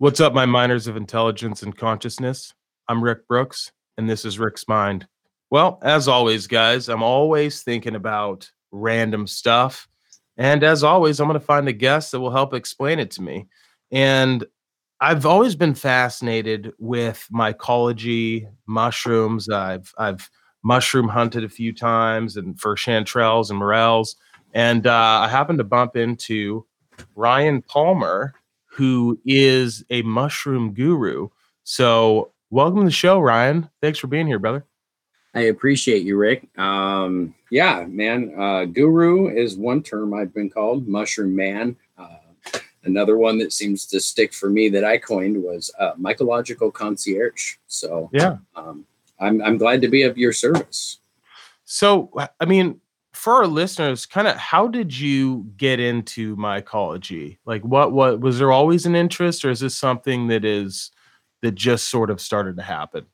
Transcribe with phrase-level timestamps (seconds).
[0.00, 2.54] What's up, my miners of intelligence and consciousness?
[2.88, 5.06] I'm Rick Brooks, and this is Rick's Mind.
[5.50, 9.86] Well, as always, guys, I'm always thinking about random stuff.
[10.38, 13.22] And as always, I'm going to find a guest that will help explain it to
[13.22, 13.48] me.
[13.90, 14.46] And
[15.02, 19.50] I've always been fascinated with mycology, mushrooms.
[19.50, 20.30] I've I've
[20.62, 24.16] mushroom hunted a few times and for chanterelles and morels.
[24.54, 26.64] And uh, I happened to bump into
[27.14, 28.32] Ryan Palmer,
[28.70, 31.28] who is a mushroom guru.
[31.64, 33.68] So, welcome to the show, Ryan.
[33.82, 34.64] Thanks for being here, brother.
[35.34, 36.48] I appreciate you, Rick.
[36.58, 38.34] Um, yeah, man.
[38.36, 40.88] Uh, guru is one term I've been called.
[40.88, 41.76] Mushroom man.
[41.96, 42.16] Uh,
[42.84, 47.56] another one that seems to stick for me that I coined was uh, mycological concierge.
[47.68, 48.84] So yeah, um,
[49.20, 50.98] I'm I'm glad to be of your service.
[51.64, 52.80] So I mean,
[53.20, 57.36] for our listeners, kind of how did you get into mycology?
[57.44, 60.90] Like what what was there always an interest or is this something that is
[61.42, 63.04] that just sort of started to happen?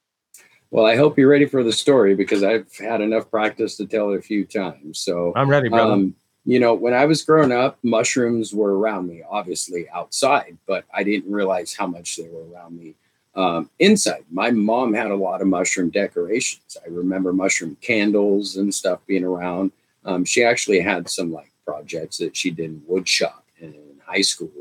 [0.70, 4.12] Well, I hope you're ready for the story because I've had enough practice to tell
[4.12, 5.00] it a few times.
[5.00, 5.94] So I'm ready, brother.
[5.94, 10.84] Um, you know, when I was growing up, mushrooms were around me, obviously outside, but
[10.94, 12.94] I didn't realize how much they were around me
[13.34, 14.25] um, inside.
[14.31, 16.77] My mom had a lot of mushroom decorations.
[16.84, 19.72] I remember mushroom candles and stuff being around.
[20.07, 24.23] Um, she actually had some like projects that she did in wood shop in high
[24.23, 24.53] school,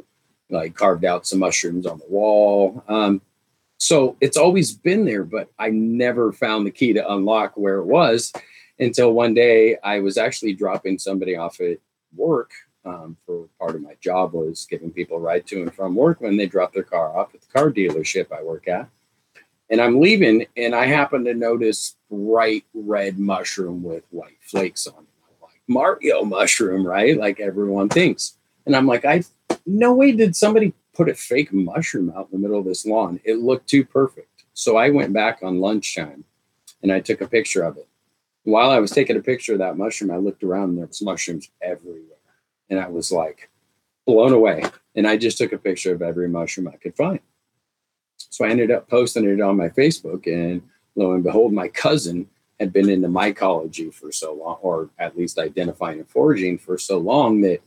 [0.50, 2.84] like carved out some mushrooms on the wall.
[2.90, 3.22] Um,
[3.78, 7.86] so it's always been there, but I never found the key to unlock where it
[7.86, 8.34] was
[8.80, 11.78] until one day I was actually dropping somebody off at
[12.16, 12.52] work.
[12.84, 16.22] Um, for part of my job was giving people a ride to and from work
[16.22, 18.88] when they drop their car off at the car dealership I work at.
[19.72, 25.05] And I'm leaving, and I happen to notice bright red mushroom with white flakes on.
[25.68, 27.18] Mario mushroom, right?
[27.18, 28.38] Like everyone thinks.
[28.66, 29.24] And I'm like, I
[29.66, 33.20] no way did somebody put a fake mushroom out in the middle of this lawn.
[33.24, 34.46] It looked too perfect.
[34.54, 36.24] So I went back on lunchtime
[36.82, 37.88] and I took a picture of it.
[38.44, 41.02] While I was taking a picture of that mushroom, I looked around and there was
[41.02, 42.02] mushrooms everywhere.
[42.70, 43.50] And I was like
[44.06, 44.64] blown away.
[44.96, 47.20] And I just took a picture of every mushroom I could find.
[48.18, 50.62] So I ended up posting it on my Facebook and
[50.96, 52.30] lo and behold, my cousin
[52.60, 56.98] had been into mycology for so long, or at least identifying and foraging for so
[56.98, 57.62] long that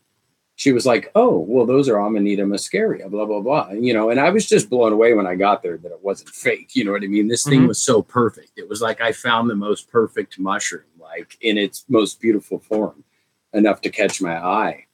[0.56, 4.19] she was like, "Oh, well, those are Amanita muscaria, blah blah blah." You know, and
[4.19, 6.75] I was just blown away when I got there that it wasn't fake.
[6.75, 7.28] You know what I mean?
[7.28, 7.69] This thing mm-hmm.
[7.69, 8.53] was so perfect.
[8.56, 13.05] It was like I found the most perfect mushroom, like in its most beautiful form,
[13.53, 14.87] enough to catch my eye.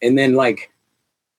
[0.00, 0.71] And then, like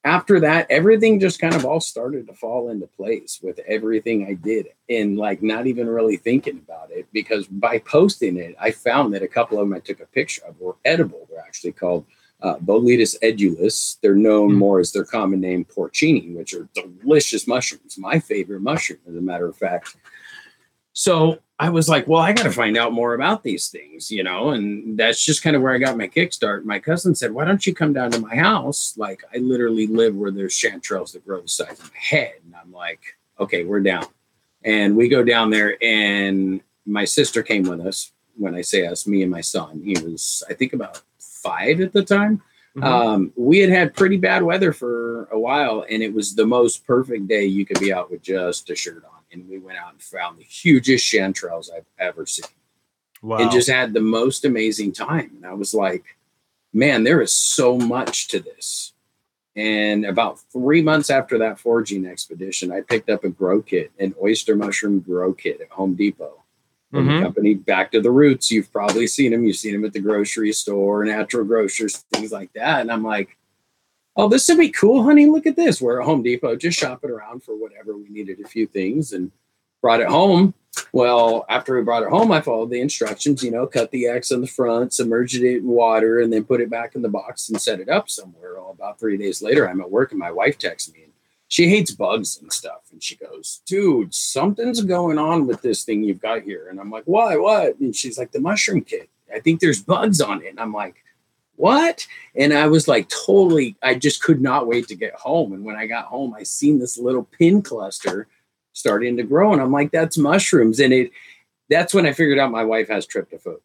[0.06, 4.34] after that, everything just kind of all started to fall into place with everything I
[4.34, 9.14] did and like not even really thinking about it because by posting it, I found
[9.14, 11.28] that a couple of them I took a picture of were edible.
[11.30, 12.06] They're actually called
[12.42, 13.98] uh, Boletus edulis.
[14.02, 14.60] They're known mm-hmm.
[14.60, 17.98] more as their common name porcini, which are delicious mushrooms.
[17.98, 19.96] My favorite mushroom, as a matter of fact.
[20.94, 24.24] So I was like, well, I got to find out more about these things, you
[24.24, 26.66] know, and that's just kind of where I got my kickstart.
[26.66, 28.94] My cousin said, why don't you come down to my house?
[28.98, 32.34] Like, I literally live where there's chanterelles that grow the size of my head.
[32.46, 33.02] And I'm like,
[33.40, 34.06] okay, we're down.
[34.64, 38.12] And we go down there, and my sister came with us.
[38.36, 41.94] When I say us, me and my son, he was, I think, about five at
[41.94, 42.42] the time.
[42.76, 42.84] Mm-hmm.
[42.84, 46.88] Um, we had had pretty bad weather for a while, and it was the most
[46.88, 49.92] perfect day you could be out with just a shirt on and we went out
[49.92, 52.46] and found the hugest chanterelles I've ever seen.
[53.22, 53.38] Wow.
[53.38, 55.32] And just had the most amazing time.
[55.36, 56.18] And I was like,
[56.74, 58.94] man, there is so much to this.
[59.56, 64.16] And about three months after that foraging expedition, I picked up a grow kit, an
[64.22, 66.40] oyster mushroom grow kit at Home Depot.
[66.92, 67.18] From mm-hmm.
[67.18, 68.52] the company Back to the Roots.
[68.52, 69.44] You've probably seen them.
[69.44, 72.82] You've seen them at the grocery store, natural grocers, things like that.
[72.82, 73.36] And I'm like,
[74.16, 75.26] oh, this would be cool, honey.
[75.26, 75.82] Look at this.
[75.82, 79.32] We're at Home Depot, just shopping around for whatever we needed, a few things, and
[79.82, 80.54] brought it home.
[80.92, 84.32] Well, after we brought it home, I followed the instructions, you know, cut the X
[84.32, 87.50] on the front, submerged it in water, and then put it back in the box
[87.50, 88.56] and set it up somewhere.
[88.56, 91.14] Well, about three days later, I'm at work and my wife texts me and
[91.48, 92.82] she hates bugs and stuff.
[92.92, 96.68] And she goes, dude, something's going on with this thing you've got here.
[96.70, 97.38] And I'm like, why?
[97.38, 97.78] What?
[97.80, 99.10] And she's like, the mushroom kit.
[99.32, 100.50] I think there's bugs on it.
[100.50, 100.96] And I'm like,
[101.56, 102.06] what?
[102.36, 105.54] And I was like, totally, I just could not wait to get home.
[105.54, 108.28] And when I got home, I seen this little pin cluster
[108.74, 109.54] starting to grow.
[109.54, 110.80] And I'm like, that's mushrooms.
[110.80, 111.12] And it,
[111.70, 113.60] that's when I figured out my wife has tryptophobia.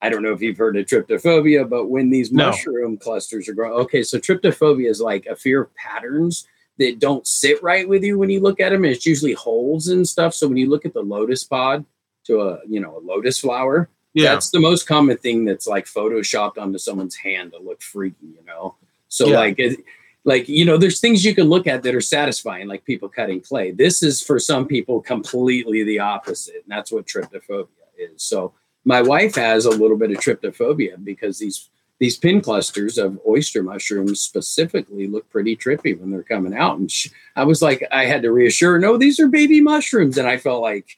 [0.00, 2.46] I don't know if you've heard of tryptophobia, but when these no.
[2.46, 6.46] mushroom clusters are growing, okay, so tryptophobia is like a fear of patterns
[6.78, 8.84] that don't sit right with you when you look at them.
[8.84, 10.34] And it's usually holes and stuff.
[10.34, 11.84] So when you look at the lotus pod
[12.24, 14.32] to a, you know, a lotus flower, yeah.
[14.32, 18.44] That's the most common thing that's like photoshopped onto someone's hand to look freaky, you
[18.46, 18.76] know?
[19.08, 19.38] So yeah.
[19.38, 19.80] like it,
[20.24, 23.40] like you know there's things you can look at that are satisfying like people cutting
[23.40, 27.66] clay this is for some people completely the opposite and that's what tryptophobia
[27.98, 28.52] is so
[28.84, 33.62] my wife has a little bit of tryptophobia because these these pin clusters of oyster
[33.62, 38.04] mushrooms specifically look pretty trippy when they're coming out and she, i was like i
[38.04, 40.96] had to reassure no these are baby mushrooms and i felt like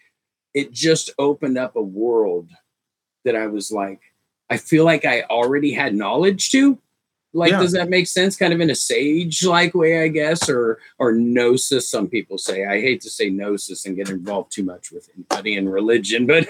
[0.52, 2.49] it just opened up a world
[3.25, 4.00] that i was like
[4.50, 6.79] i feel like i already had knowledge to
[7.35, 7.61] like, yeah.
[7.61, 8.37] does that make sense?
[8.37, 11.91] Kind of in a sage-like way, I guess, or or gnosis.
[11.91, 12.65] Some people say.
[12.65, 16.49] I hate to say gnosis and get involved too much with anybody in religion, but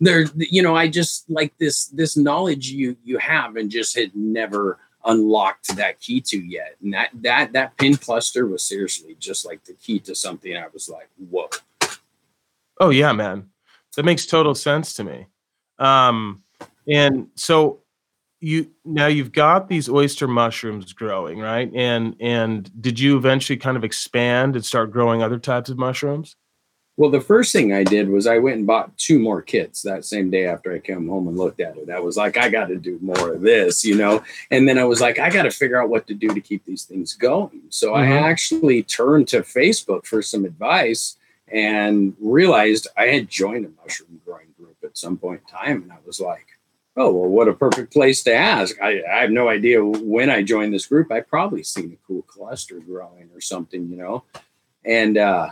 [0.00, 4.14] there, you know, I just like this this knowledge you you have and just had
[4.14, 6.76] never unlocked that key to yet.
[6.80, 10.56] And that that that pin cluster was seriously just like the key to something.
[10.56, 11.50] I was like, whoa.
[12.78, 13.50] Oh yeah, man,
[13.96, 15.26] that makes total sense to me.
[15.78, 16.42] Um,
[16.86, 17.82] and so
[18.42, 21.70] you now you've got these oyster mushrooms growing right?
[21.74, 26.34] And and did you eventually kind of expand and start growing other types of mushrooms?
[26.96, 30.04] Well the first thing i did was i went and bought two more kits that
[30.04, 31.88] same day after i came home and looked at it.
[31.88, 34.22] I was like i got to do more of this you know?
[34.50, 36.64] And then i was like i got to figure out what to do to keep
[36.66, 37.62] these things going.
[37.70, 38.12] So mm-hmm.
[38.12, 41.16] i actually turned to facebook for some advice
[41.46, 44.51] and realized i had joined a mushroom growing
[44.92, 46.46] at some point in time and i was like
[46.98, 48.78] oh well what a perfect place to ask.
[48.82, 51.10] I, I, have no idea when i joined this group.
[51.10, 54.24] I probably seen a cool cluster growing or something you know?
[54.84, 55.50] And uh,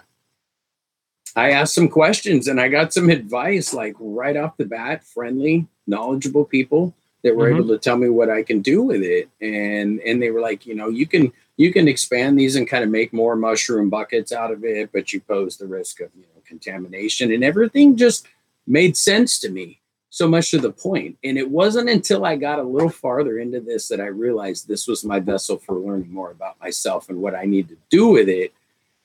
[1.35, 5.67] i asked some questions and i got some advice like right off the bat friendly
[5.87, 7.61] knowledgeable people that were mm-hmm.
[7.61, 9.31] able to tell me what i can do with it.
[9.41, 12.85] And and they were like you know you can you can expand these and kind
[12.85, 16.23] of make more mushroom buckets out of it but you pose the risk of you
[16.23, 18.27] know contamination and everything just
[18.67, 19.81] made sense to me
[20.11, 21.17] so much to the point.
[21.23, 24.89] And it wasn't until I got a little farther into this that I realized this
[24.89, 28.29] was my vessel for learning more about myself and what I need to do with
[28.29, 28.53] it.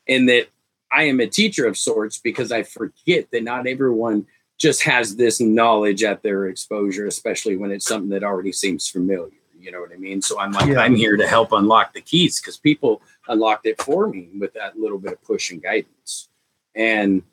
[0.07, 0.47] And that
[0.91, 4.25] I am a teacher of sorts because I forget that not everyone
[4.57, 9.31] just has this knowledge at their exposure, especially when it's something that already seems familiar.
[9.59, 10.21] You know what I mean?
[10.21, 10.79] So I'm like, yeah.
[10.79, 14.77] I'm here to help unlock the keys because people unlocked it for me with that
[14.77, 16.29] little bit of push and guidance.
[16.75, 17.23] And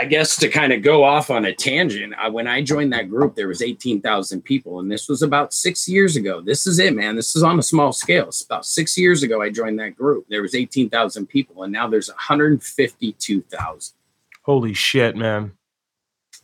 [0.00, 3.10] I guess to kind of go off on a tangent, I, when I joined that
[3.10, 6.40] group, there was 18,000 people, and this was about six years ago.
[6.40, 7.16] This is it, man.
[7.16, 8.28] This is on a small scale.
[8.28, 10.26] It's about six years ago I joined that group.
[10.28, 13.94] There was 18,000 people, and now there's 152,000.
[14.42, 15.52] Holy shit, man!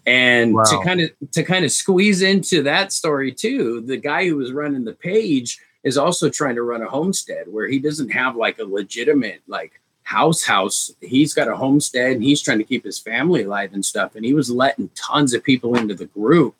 [0.05, 0.65] And wow.
[0.65, 4.53] to kind of to kind of squeeze into that story too, the guy who was
[4.53, 8.59] running the page is also trying to run a homestead where he doesn't have like
[8.59, 10.93] a legitimate like house house.
[11.01, 14.15] He's got a homestead and he's trying to keep his family alive and stuff.
[14.15, 16.55] And he was letting tons of people into the group.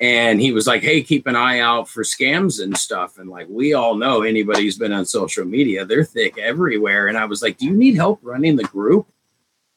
[0.00, 3.18] And he was like hey keep an eye out for scams and stuff.
[3.18, 7.06] And like we all know anybody who's been on social media they're thick everywhere.
[7.06, 9.06] And i was like do you need help running the group?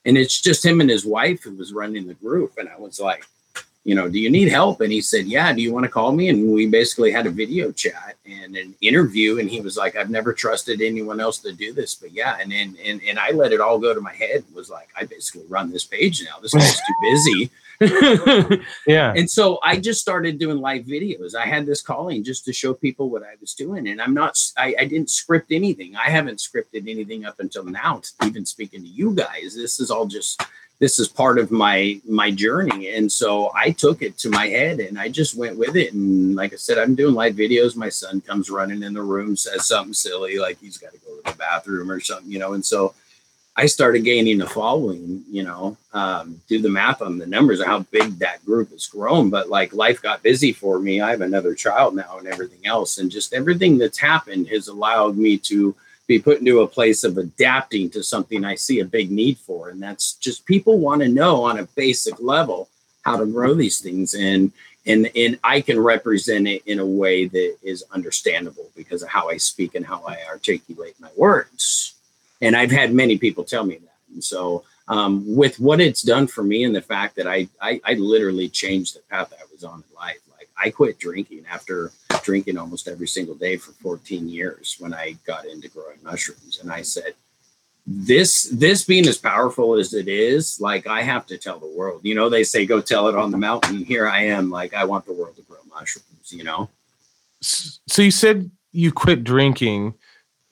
[0.06, 2.54] And it's just him and his wife who was running the group.
[2.58, 3.26] And i was like
[3.86, 4.82] you know, do you need help?
[4.82, 6.30] And he said, yeah, do you want to call me?
[6.30, 9.38] And we basically had a video chat and an interview.
[9.38, 12.38] And he was like, I've never trusted anyone else to do this, but yeah.
[12.42, 14.44] And and and, and I let it all go to my head.
[14.56, 16.40] Was like, I basically run this page now.
[16.42, 17.52] This guy's too busy.
[18.88, 19.14] yeah.
[19.16, 21.36] And so I just started doing live videos.
[21.36, 23.88] I had this calling just to show people what I was doing.
[23.88, 25.96] And I'm not, I, I didn't script anything.
[25.96, 29.56] I haven't scripted anything up until now, even speaking to you guys.
[29.56, 30.42] This is all just
[30.80, 32.96] this is part of my my journey.
[32.96, 35.94] And so i took it to my head and i just went with it.
[35.94, 37.76] And like i said i'm doing live videos.
[37.76, 41.16] My son comes running in the room says something silly like he's got to go
[41.16, 42.54] to the bathroom or something you know?
[42.54, 42.94] And so
[43.58, 47.68] i started gaining a following you know um, do the math on the numbers of
[47.68, 49.30] how big that group has grown.
[49.30, 51.00] But like life got busy for me.
[51.00, 52.98] I have another child now and everything else.
[52.98, 55.74] And just everything that's happened has allowed me to
[56.08, 59.70] be put into a place of adapting to something I see a big need for.
[59.70, 62.70] And that's just people want to know on a basic level
[63.04, 64.14] how to grow these things.
[64.14, 64.52] And
[64.86, 69.30] and and I can represent it in a way that is understandable because of how
[69.30, 71.96] I speak and how I articulate my words.
[72.42, 74.14] And I've had many people tell me that.
[74.14, 77.82] And so um, with what it's done for me and the fact that I, I
[77.84, 80.20] I literally changed the path I was on in life.
[80.66, 81.92] I quit drinking after
[82.24, 86.60] drinking almost every single day for 14 years when I got into growing mushrooms.
[86.60, 87.14] And I said,
[87.86, 92.02] this this being as powerful as it is, like I have to tell the world.
[92.04, 93.86] You know, they say go tell it on the mountain.
[93.86, 96.68] Here I am, like I want the world to grow mushrooms, you know.
[97.42, 99.94] So you said you quit drinking.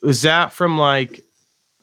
[0.03, 1.21] Is that from like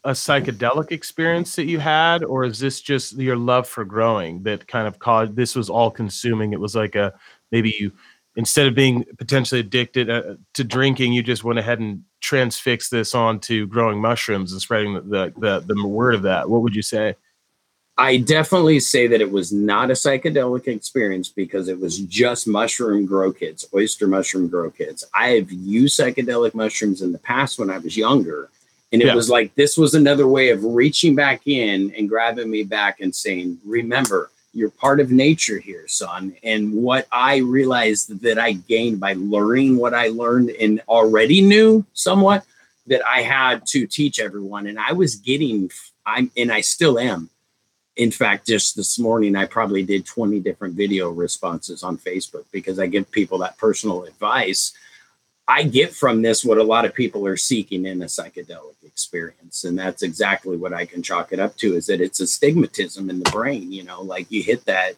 [0.05, 4.69] a psychedelic experience that you had, or is this just your love for growing that
[4.69, 6.53] kind of caused this was all consuming?
[6.53, 7.13] It was like a
[7.51, 7.91] maybe you
[8.37, 13.15] instead of being potentially addicted uh, to drinking, you just went ahead and transfixed this
[13.15, 16.49] onto growing mushrooms and spreading the, the, the, the word of that.
[16.49, 17.17] What would you say?
[17.99, 23.05] I definitely say that it was not a psychedelic experience because it was just mushroom
[23.05, 25.05] grow kits, oyster mushroom grow kits.
[25.13, 28.49] I have used psychedelic mushrooms in the past when I was younger.
[28.93, 29.15] And it yeah.
[29.15, 33.15] was like this was another way of reaching back in and grabbing me back and
[33.15, 36.37] saying, Remember, you're part of nature here, son.
[36.43, 41.85] And what I realized that I gained by learning what I learned and already knew
[41.93, 42.45] somewhat
[42.87, 44.67] that I had to teach everyone.
[44.67, 45.71] And I was getting,
[46.05, 47.31] I'm, and I still am.
[47.97, 52.79] In fact, just this morning, I probably did 20 different video responses on Facebook because
[52.79, 54.73] I give people that personal advice
[55.51, 59.65] I get from this what a lot of people are seeking in a psychedelic experience.
[59.65, 63.11] And that's exactly what I can chalk it up to is that it's a stigmatism
[63.11, 64.95] in the brain, you know, like you hit that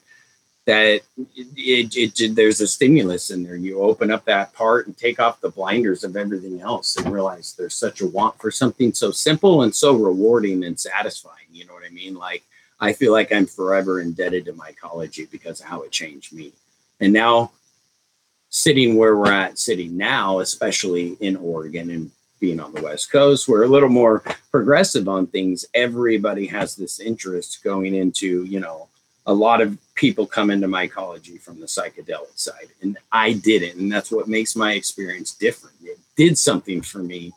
[0.66, 1.00] that
[1.34, 3.56] it, it, it, there's a stimulus in there.
[3.56, 7.54] You open up that part and take off the blinders of everything else and realize
[7.54, 11.48] there's such a want for something so simple and so rewarding and satisfying.
[11.50, 12.14] You know what I mean?
[12.14, 12.44] Like
[12.78, 16.52] I feel like I'm forever indebted to mycology because of how it changed me.
[17.00, 17.52] And now
[18.52, 23.48] sitting where we're at sitting now, especially in Oregon and being on the West Coast,
[23.48, 25.64] we're a little more progressive on things.
[25.72, 28.88] Everybody has this interest going into, you know,
[29.24, 33.80] a lot of people come into mycology from the psychedelic side, and I didn't.
[33.80, 35.76] And that's what makes my experience different.
[35.82, 37.32] It did something for me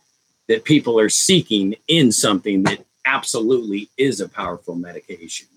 [0.48, 5.48] that people are seeking in something that absolutely is a powerful medication.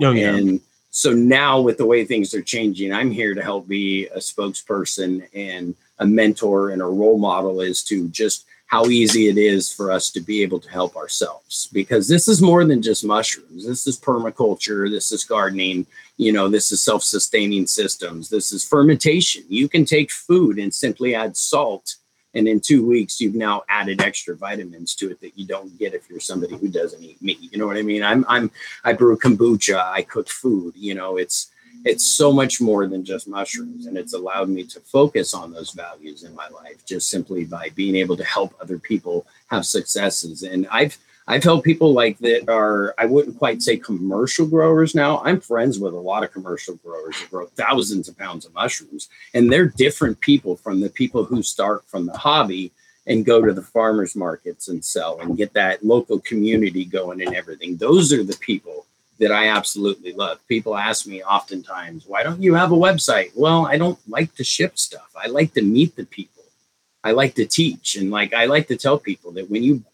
[0.00, 0.36] Oh, yeah.
[0.36, 0.60] And
[0.90, 5.26] so now with the way things are changing i'm here to help be a spokesperson
[5.34, 9.90] and a mentor and a role model as to just how easy it is for
[9.90, 11.68] us to be able to help ourselves.
[11.72, 13.66] Because this is more than just mushrooms.
[13.66, 14.88] This is permaculture.
[14.88, 15.88] This is gardening.
[16.18, 18.28] You know this is self-sustaining systems.
[18.28, 19.42] This is fermentation.
[19.48, 21.96] You can take food and simply add salt
[22.34, 25.94] and in two weeks you've now added extra vitamins to it that you don't get
[25.94, 28.02] if you're somebody who doesn't eat meat you know what i mean?
[28.02, 28.50] I'm i'm
[28.84, 31.50] i brew kombucha i cook food you know it's
[31.84, 35.70] it's so much more than just mushrooms and it's allowed me to focus on those
[35.70, 40.42] values in my life just simply by being able to help other people have successes.
[40.42, 40.98] And i've
[41.30, 45.22] I've helped people like that are, I wouldn't quite say commercial growers now.
[45.24, 49.08] I'm friends with a lot of commercial growers that grow thousands of pounds of mushrooms,
[49.32, 52.72] and they're different people from the people who start from the hobby
[53.06, 57.36] and go to the farmers markets and sell and get that local community going and
[57.36, 57.76] everything.
[57.76, 58.86] Those are the people
[59.20, 60.44] that I absolutely love.
[60.48, 63.30] People ask me oftentimes, why don't you have a website?
[63.36, 65.12] Well, I don't like to ship stuff.
[65.14, 66.42] I like to meet the people.
[67.04, 67.94] I like to teach.
[67.94, 69.84] And like I like to tell people that when you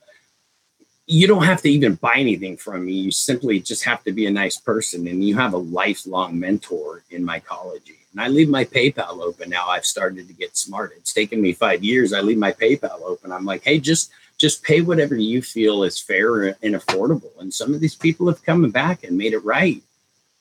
[1.07, 2.93] you don't have to even buy anything from me.
[2.93, 7.05] You simply just have to be a nice person and you have a lifelong mentor
[7.11, 7.99] in mycology.
[8.11, 9.69] And I leave my PayPal open now.
[9.69, 10.95] I've started to get smart.
[10.97, 12.13] It's taken me five years.
[12.13, 13.31] I leave my PayPal open.
[13.31, 17.31] I'm like, hey, just just pay whatever you feel is fair and affordable.
[17.39, 19.83] And some of these people have come back and made it right.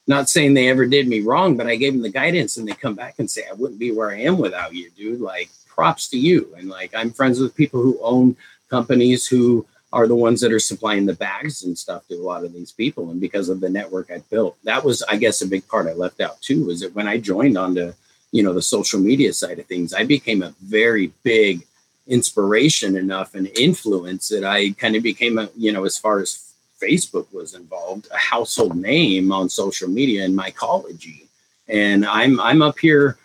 [0.07, 2.73] Not saying they ever did me wrong, but I gave them the guidance and they
[2.73, 5.21] come back and say, I wouldn't be where I am without you, dude.
[5.21, 6.53] Like props to you.
[6.57, 8.35] And like I'm friends with people who own
[8.69, 12.43] companies who are the ones that are supplying the bags and stuff to a lot
[12.43, 13.11] of these people.
[13.11, 15.93] And because of the network I built, that was, I guess, a big part I
[15.93, 16.69] left out too.
[16.69, 17.93] Is that when I joined onto,
[18.33, 21.65] you know, the social media side of things, I became a very big
[22.07, 26.53] inspiration enough and influence that I kind of became a, you know, as far as
[26.83, 31.27] Facebook was involved, a household name on social media in mycology.
[31.69, 33.17] And I'm I'm up here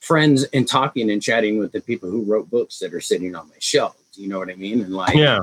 [0.00, 3.46] friends and talking and chatting with the people who wrote books that are sitting on
[3.48, 3.94] my shelves.
[4.14, 4.80] You know what I mean?
[4.80, 5.38] And like, yeah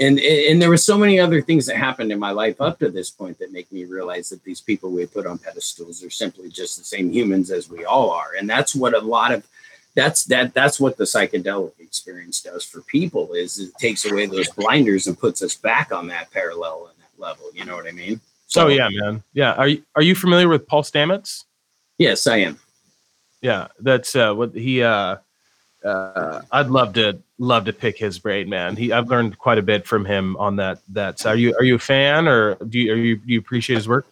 [0.00, 2.90] and and there were so many other things that happened in my life up to
[2.90, 6.48] this point that make me realize that these people we put on pedestals are simply
[6.48, 8.34] just the same humans as we all are.
[8.38, 9.46] And that's what a lot of
[9.94, 14.48] that's that that's what the psychedelic experience does for people is it takes away those
[14.50, 17.46] blinders and puts us back on that parallel and that level.
[17.52, 18.20] You know what i mean?
[18.46, 19.22] So oh, yeah man.
[19.32, 19.54] Yeah.
[19.54, 21.44] Are you are you familiar with paul stamets?
[21.98, 22.60] Yes i am.
[23.40, 23.68] Yeah.
[23.80, 25.16] That's uh what he uh
[25.84, 28.76] uh, I'd love to love to pick his brain, man.
[28.76, 30.80] He I've learned quite a bit from him on that.
[30.88, 33.38] That so are you are you a fan or do you are you do you
[33.38, 34.06] appreciate his work?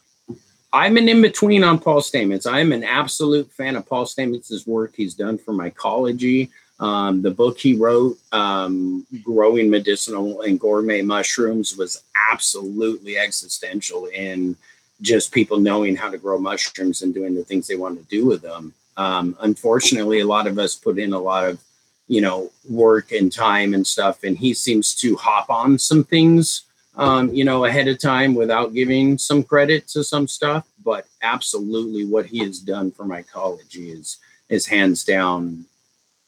[0.72, 2.46] I'm an in between on Paul Stamets.
[2.50, 6.50] I'm an absolute fan of Paul Stamets' work he's done for mycology.
[6.78, 14.56] Um, the book he wrote, um, Growing Medicinal and Gourmet Mushrooms, was absolutely existential in
[15.00, 18.26] just people knowing how to grow mushrooms and doing the things they want to do
[18.26, 18.74] with them.
[18.96, 21.60] Um, unfortunately, a lot of us put in a lot of,
[22.08, 26.62] you know, work and time and stuff, and he seems to hop on some things,
[26.96, 30.66] um, you know, ahead of time without giving some credit to some stuff.
[30.84, 35.66] But absolutely, what he has done for mycology is is hands down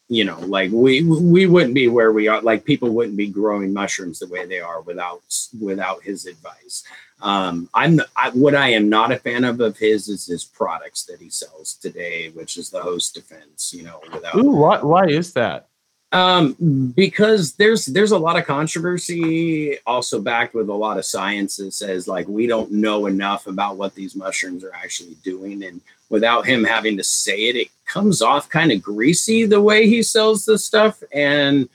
[0.09, 3.73] you know like we we wouldn't be where we are like people wouldn't be growing
[3.73, 5.21] mushrooms the way they are without
[5.61, 6.83] without his advice
[7.21, 11.05] um i'm I, what i am not a fan of of his is his products
[11.05, 15.07] that he sells today which is the host defense you know without Ooh, why, why
[15.07, 15.69] is that?
[16.11, 21.57] Um because there's there's a lot of controversy also backed with a lot of science
[21.59, 25.63] that says like we don't know enough about what these mushrooms are actually doing.
[25.65, 29.87] And without him having to say it it comes off kind of greasy the way
[29.87, 31.03] he sells this stuff.
[31.13, 31.69] And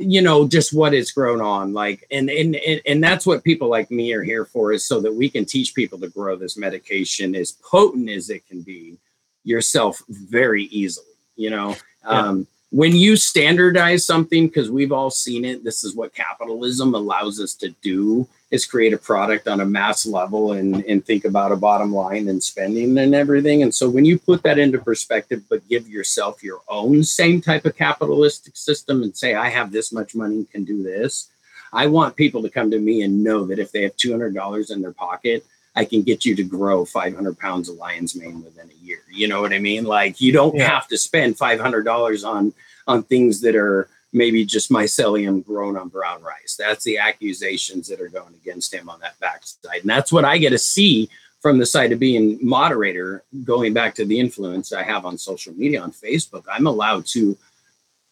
[0.00, 3.68] you know just what it's grown on like and, and and and that's what people
[3.68, 6.56] like me are here for is so that we can teach people to grow this
[6.56, 8.96] medication as potent as it can be
[9.44, 11.74] yourself very easily you know
[12.04, 12.10] yeah.
[12.10, 17.40] um when you standardize something because we've all seen it this is what capitalism allows
[17.40, 21.52] us to do is create a product on a mass level and, and think about
[21.52, 25.42] a bottom line and spending and everything and so when you put that into perspective
[25.48, 29.92] but give yourself your own same type of capitalistic system and say i have this
[29.92, 31.28] much money can do this
[31.72, 34.80] i want people to come to me and know that if they have $200 in
[34.80, 35.44] their pocket
[35.78, 38.98] I can get you to grow 500 pounds of lion's mane within a year.
[39.12, 39.84] You know what I mean?
[39.84, 40.68] Like you don't yeah.
[40.68, 42.52] have to spend $500 on
[42.88, 46.56] on things that are maybe just mycelium grown on brown rice.
[46.58, 50.38] That's the accusations that are going against him on that backside, and that's what I
[50.38, 51.08] get to see
[51.40, 53.22] from the side of being moderator.
[53.44, 57.36] Going back to the influence I have on social media on Facebook, I'm allowed to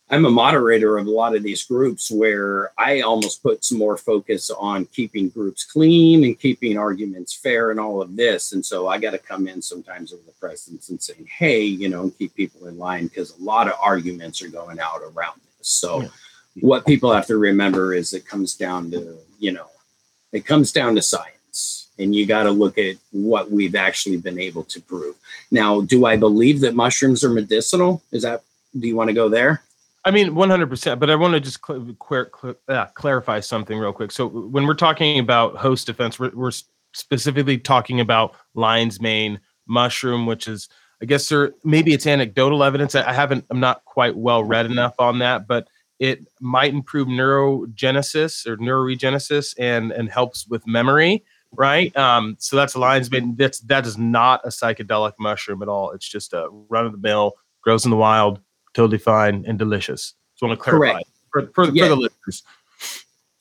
[0.09, 3.97] I'm a moderator of a lot of these groups where I almost put some more
[3.97, 8.53] focus on keeping groups clean and keeping arguments fair and all of this.
[8.53, 11.89] And so I got to come in sometimes with the presence and saying, hey, you
[11.89, 15.41] know, and keep people in line because a lot of arguments are going out around.
[15.67, 16.09] So yeah.
[16.61, 19.67] what people have to remember is it comes down to, you know,
[20.33, 24.39] it comes down to science and you got to look at what we've actually been
[24.39, 25.17] able to prove.
[25.51, 28.03] Now, do I believe that mushrooms are medicinal?
[28.13, 28.43] Is that,
[28.79, 29.63] do you want to go there?
[30.05, 31.01] I mean, 100%.
[31.01, 34.13] But I want to just cl- cl- cl- uh, clarify something real quick.
[34.13, 36.53] So, when we're talking about host defense, we're, we're
[36.95, 40.69] specifically talking about lion's mane mushroom, which is,
[41.03, 42.95] I guess, there maybe it's anecdotal evidence.
[42.95, 48.47] I, haven't, I'm not quite well read enough on that, but it might improve neurogenesis
[48.47, 53.61] or neuroregenesis and and helps with memory right um so that's a lion's mane that's
[53.61, 57.33] that is not a psychedelic mushroom at all it's just a run of the mill
[57.63, 58.41] grows in the wild
[58.77, 60.15] totally fine and delicious.
[60.35, 61.01] So I want to clarify
[61.33, 61.85] for, for, yeah.
[61.85, 62.43] for the listeners.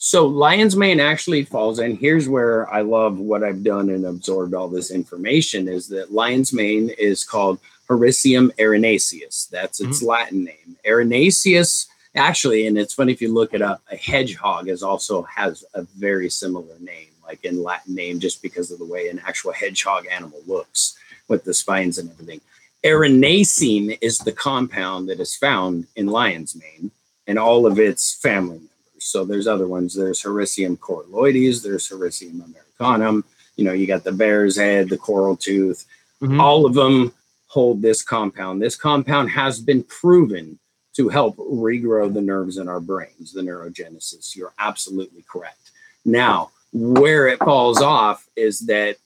[0.06, 1.98] So lion's mane actually falls in.
[1.98, 6.54] Here's where I love what I've done and absorbed all this information is that lion's
[6.54, 9.50] mane is called Hericium erinaceus.
[9.50, 10.06] That's its mm-hmm.
[10.06, 10.78] Latin name.
[10.86, 15.66] Erinaceus actually, and it's funny if you look it up, a hedgehog is also has
[15.74, 19.54] a very similar name, like in Latin name, just because of the way an actual
[19.54, 22.42] hedgehog animal looks with the spines and everything.
[22.84, 26.92] Erinacine is the compound that is found in lion's mane
[27.26, 28.70] and all of its family members.
[29.06, 29.94] So there's other ones.
[29.94, 33.24] There's Hericium coralloides, there's Hericium americanum.
[33.56, 35.86] You know, you got the bear's head, the coral tooth.
[36.22, 36.42] Mm-hmm.
[36.42, 37.14] All of them
[37.48, 38.62] hold this compound.
[38.62, 40.60] This compound has been proven
[40.96, 44.36] to help regrow the nerves in our brains, the neurogenesis.
[44.36, 45.72] You're absolutely correct.
[46.04, 48.98] Now, where it falls off is that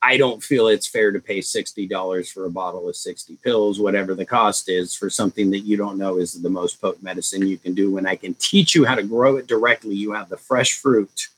[0.00, 4.14] I don't feel it's fair to pay $60 for a bottle of 60 pills, whatever
[4.14, 7.58] the cost is, for something that you don't know is the most potent medicine you
[7.58, 7.90] can do.
[7.90, 11.28] When I can teach you how to grow it directly, you have the fresh fruit,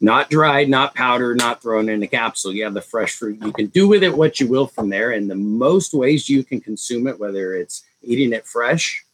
[0.00, 2.52] not dried, not powdered, not thrown in a capsule.
[2.52, 3.40] You have the fresh fruit.
[3.40, 5.12] You can do with it what you will from there.
[5.12, 9.04] And the most ways you can consume it, whether it's eating it fresh,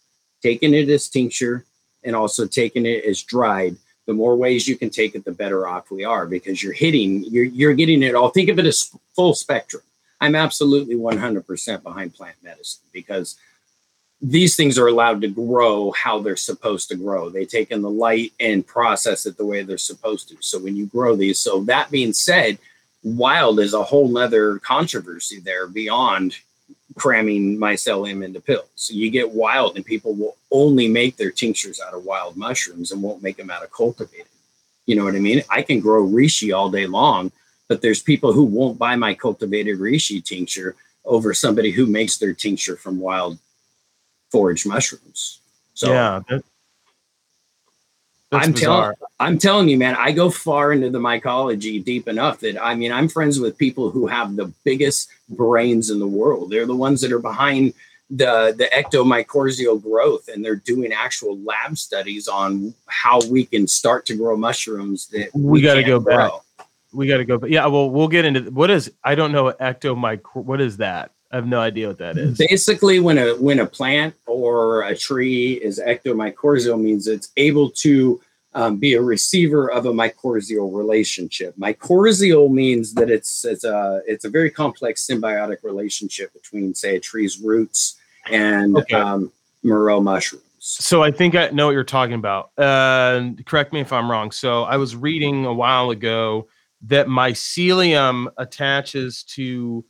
[0.42, 1.66] taking it as tincture,
[2.02, 3.76] and also taking it as dried
[4.10, 7.22] the more ways you can take it, the better off we are because you're hitting,
[7.22, 8.28] you're, you're getting it all.
[8.28, 9.84] Think of it as full spectrum.
[10.20, 13.36] I'm absolutely 100% behind plant medicine because
[14.20, 17.30] these things are allowed to grow how they're supposed to grow.
[17.30, 20.36] They take in the light and process it the way they're supposed to.
[20.40, 22.58] So when you grow these, so that being said,
[23.04, 26.36] wild is a whole nother controversy there beyond
[26.96, 28.68] cramming mycelium into pills.
[28.74, 32.92] So you get wild, and people will only make their tinctures out of wild mushrooms
[32.92, 34.26] and won't make them out of cultivated.
[34.86, 35.42] You know what I mean?
[35.48, 37.30] I can grow reishi all day long,
[37.68, 40.74] but there's people who won't buy my cultivated reishi tincture
[41.04, 43.38] over somebody who makes their tincture from wild
[44.30, 45.40] forage mushrooms.
[45.74, 46.20] So yeah,
[48.32, 52.62] I'm telling I'm telling you, man, I go far into the mycology deep enough that
[52.62, 56.50] I mean I'm friends with people who have the biggest brains in the world.
[56.50, 57.74] They're the ones that are behind
[58.10, 64.04] the the ectomycorrhizal growth and they're doing actual lab studies on how we can start
[64.06, 66.42] to grow mushrooms that we, we got to go grow.
[66.58, 69.30] back we got to go but yeah well we'll get into what is i don't
[69.30, 72.38] know ectomyc what is that I have no idea what that is.
[72.38, 78.20] Basically, when a when a plant or a tree is ectomycorrhizal, means it's able to
[78.54, 81.54] um, be a receiver of a mycorrhizal relationship.
[81.56, 87.00] Mycorrhizal means that it's it's a it's a very complex symbiotic relationship between, say, a
[87.00, 87.96] tree's roots
[88.28, 88.96] and okay.
[88.96, 90.44] um, Morel mushrooms.
[90.58, 92.50] So I think I know what you're talking about.
[92.58, 94.30] Uh, correct me if I'm wrong.
[94.30, 96.48] So I was reading a while ago
[96.82, 99.84] that mycelium attaches to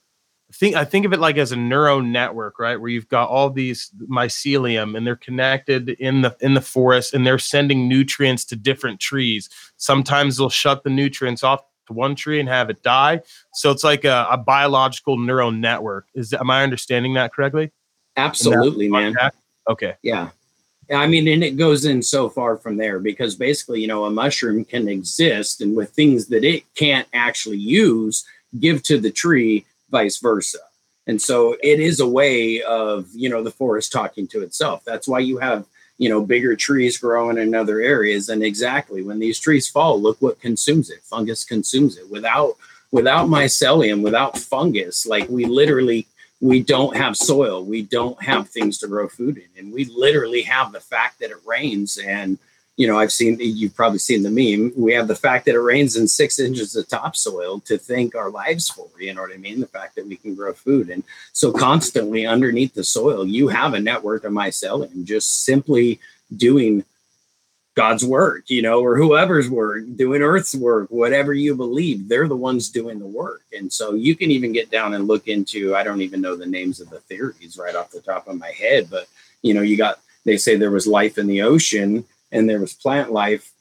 [0.52, 2.80] think I think of it like as a neural network, right?
[2.80, 7.26] Where you've got all these mycelium and they're connected in the in the forest and
[7.26, 9.48] they're sending nutrients to different trees.
[9.76, 13.20] Sometimes they'll shut the nutrients off to one tree and have it die.
[13.54, 16.06] So it's like a, a biological neural network.
[16.14, 17.70] Is am I understanding that correctly?
[18.16, 19.14] Absolutely, man.
[19.68, 19.94] Okay.
[20.02, 20.30] Yeah.
[20.92, 24.10] I mean, and it goes in so far from there because basically, you know, a
[24.10, 28.26] mushroom can exist and with things that it can't actually use,
[28.58, 30.58] give to the tree vice versa.
[31.06, 34.84] And so it is a way of, you know, the forest talking to itself.
[34.84, 35.66] That's why you have,
[35.98, 38.28] you know, bigger trees growing in other areas.
[38.28, 41.02] And exactly when these trees fall, look what consumes it.
[41.02, 42.10] Fungus consumes it.
[42.10, 42.56] Without
[42.92, 46.06] without mycelium, without fungus, like we literally
[46.40, 49.48] we don't have soil, we don't have things to grow food in.
[49.58, 52.38] And we literally have the fact that it rains and
[52.80, 54.72] you know, I've seen, you've probably seen the meme.
[54.74, 58.30] We have the fact that it rains in six inches of topsoil to thank our
[58.30, 59.60] lives for, you know what I mean?
[59.60, 60.88] The fact that we can grow food.
[60.88, 66.00] And so constantly underneath the soil, you have a network of mycelium just simply
[66.34, 66.86] doing
[67.74, 72.34] God's work, you know, or whoever's work, doing Earth's work, whatever you believe, they're the
[72.34, 73.42] ones doing the work.
[73.52, 76.46] And so you can even get down and look into, I don't even know the
[76.46, 79.06] names of the theories right off the top of my head, but,
[79.42, 82.72] you know, you got, they say there was life in the ocean and there was
[82.72, 83.52] plant life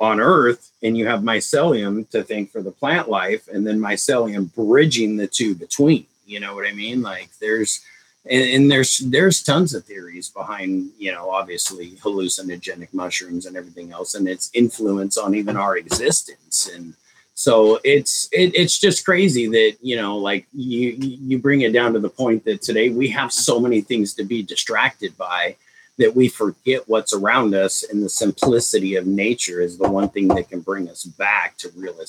[0.00, 4.52] on earth and you have mycelium to thank for the plant life and then mycelium
[4.54, 7.02] bridging the two between you know what i mean?
[7.02, 7.80] Like there's
[8.28, 13.92] and, and, there's there's tons of theories behind you know obviously hallucinogenic mushrooms and everything
[13.92, 16.70] else and its influence on even our existence.
[16.72, 16.94] And
[17.34, 21.92] so it's it, it's just crazy that you know like you you bring it down
[21.94, 25.56] to the point that today we have so many things to be distracted by
[26.02, 30.26] that we forget what's around us and the simplicity of nature is the one thing
[30.28, 31.68] that can bring us back to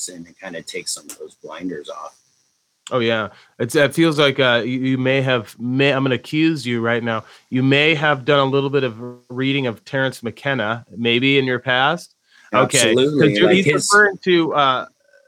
[0.10, 2.20] in and kind of take some of those blinders off.
[2.92, 3.30] Oh yeah,
[3.60, 6.82] it's it feels like uh, you, you, may have may I'm going to accuse you
[6.82, 7.24] right now.
[7.50, 11.60] You may have done a little bit of reading of Terence McKenna, maybe in your
[11.60, 12.16] past.
[12.52, 13.90] Absolutely, okay, like he's his...
[13.90, 14.86] referring to uh,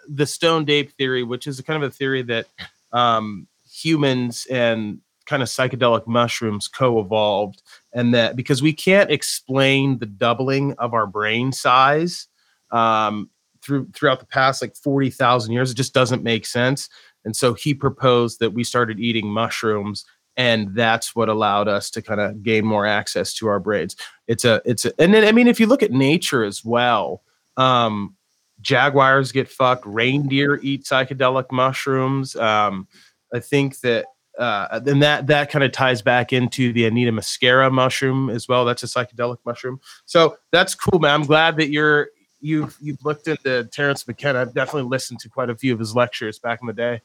[0.10, 2.47] the stone ape theory, which is kind of a theory that
[2.91, 7.62] um, humans and kind of psychedelic mushrooms co-evolved
[7.95, 12.27] and that because we can't explain the doubling of our brain size
[12.71, 13.29] um,
[13.63, 16.89] through throughout the past like 40,000 years it just doesn't make sense.
[17.23, 20.05] And so he proposed that we started eating mushrooms
[20.38, 23.95] and that's what allowed us to kind of gain more access to our brains.
[24.27, 27.23] It's a it's a and then i mean if you look at nature as well
[27.58, 28.15] um,
[28.62, 32.36] jaguars get fucked reindeer eat psychedelic mushrooms.
[32.36, 32.88] Um,
[33.34, 34.05] i think that
[34.37, 38.65] uh, then that that kind of ties back into the Amanita muscaria mushroom as well.
[38.65, 39.79] That's a psychedelic mushroom.
[40.05, 41.13] So that's cool, man.
[41.13, 44.41] I'm glad that you're you've you've looked into Terence McKenna.
[44.41, 47.01] I've definitely listened to quite a few of his lectures back in the day.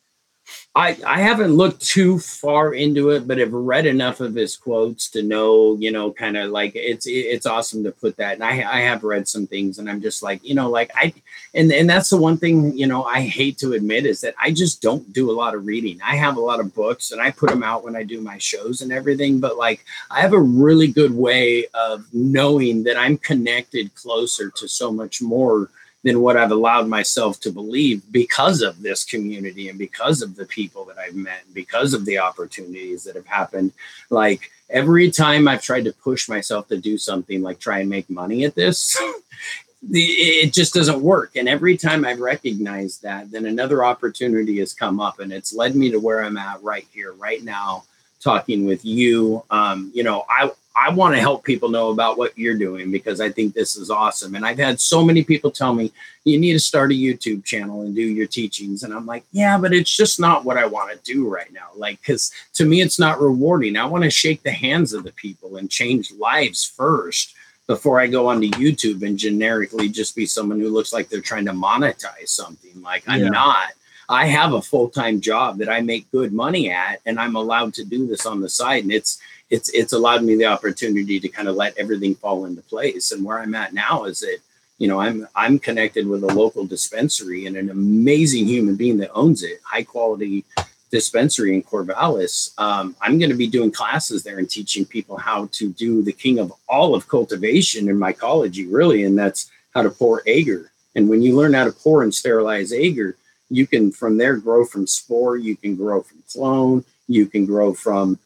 [0.75, 5.11] I, I haven't looked too far into it, but I've read enough of his quotes
[5.11, 8.35] to know, you know, kind of like it's it's awesome to put that.
[8.35, 11.13] And I I have read some things, and I'm just like, you know, like I,
[11.55, 14.53] and and that's the one thing, you know, I hate to admit is that I
[14.53, 15.99] just don't do a lot of reading.
[16.07, 18.39] I have a lot of books, and I put them out when I do my
[18.39, 19.41] shows and everything.
[19.41, 24.69] But like, I have a really good way of knowing that I'm connected closer to
[24.69, 25.69] so much more
[26.03, 30.47] than what I've allowed myself to believe because of this community and because of the
[30.47, 33.73] people that I've met, and because of the opportunities that have happened.
[34.09, 38.09] Like every time I've tried to push myself to do something like try and make
[38.09, 38.97] money at this,
[39.91, 41.37] it just doesn't work.
[41.37, 45.75] And every time I've recognized that, then another opportunity has come up and it's led
[45.75, 47.85] me to where I'm at right here, right now,
[48.21, 49.43] talking with you.
[49.51, 53.21] Um, you know, I, I want to help people know about what you're doing because
[53.21, 54.35] I think this is awesome.
[54.35, 55.93] And I've had so many people tell me,
[56.25, 58.83] you need to start a YouTube channel and do your teachings.
[58.83, 61.69] And I'm like, yeah, but it's just not what I want to do right now.
[61.77, 63.77] Like, because to me, it's not rewarding.
[63.77, 67.35] I want to shake the hands of the people and change lives first
[67.67, 71.45] before I go onto YouTube and generically just be someone who looks like they're trying
[71.45, 72.81] to monetize something.
[72.81, 73.29] Like, I'm yeah.
[73.29, 73.69] not.
[74.11, 77.75] I have a full time job that I make good money at, and I'm allowed
[77.75, 78.83] to do this on the side.
[78.83, 82.61] And it's it's it's allowed me the opportunity to kind of let everything fall into
[82.63, 83.13] place.
[83.13, 84.39] And where I'm at now is that
[84.79, 89.13] you know I'm I'm connected with a local dispensary and an amazing human being that
[89.13, 90.45] owns it, high quality
[90.91, 95.49] dispensary in Corvallis, um, I'm going to be doing classes there and teaching people how
[95.53, 99.91] to do the king of all of cultivation in mycology, really, and that's how to
[99.91, 100.73] pour agar.
[100.97, 103.17] And when you learn how to pour and sterilize agar,
[103.51, 107.75] you can from there grow from spore, you can grow from clone, you can grow
[107.75, 108.19] from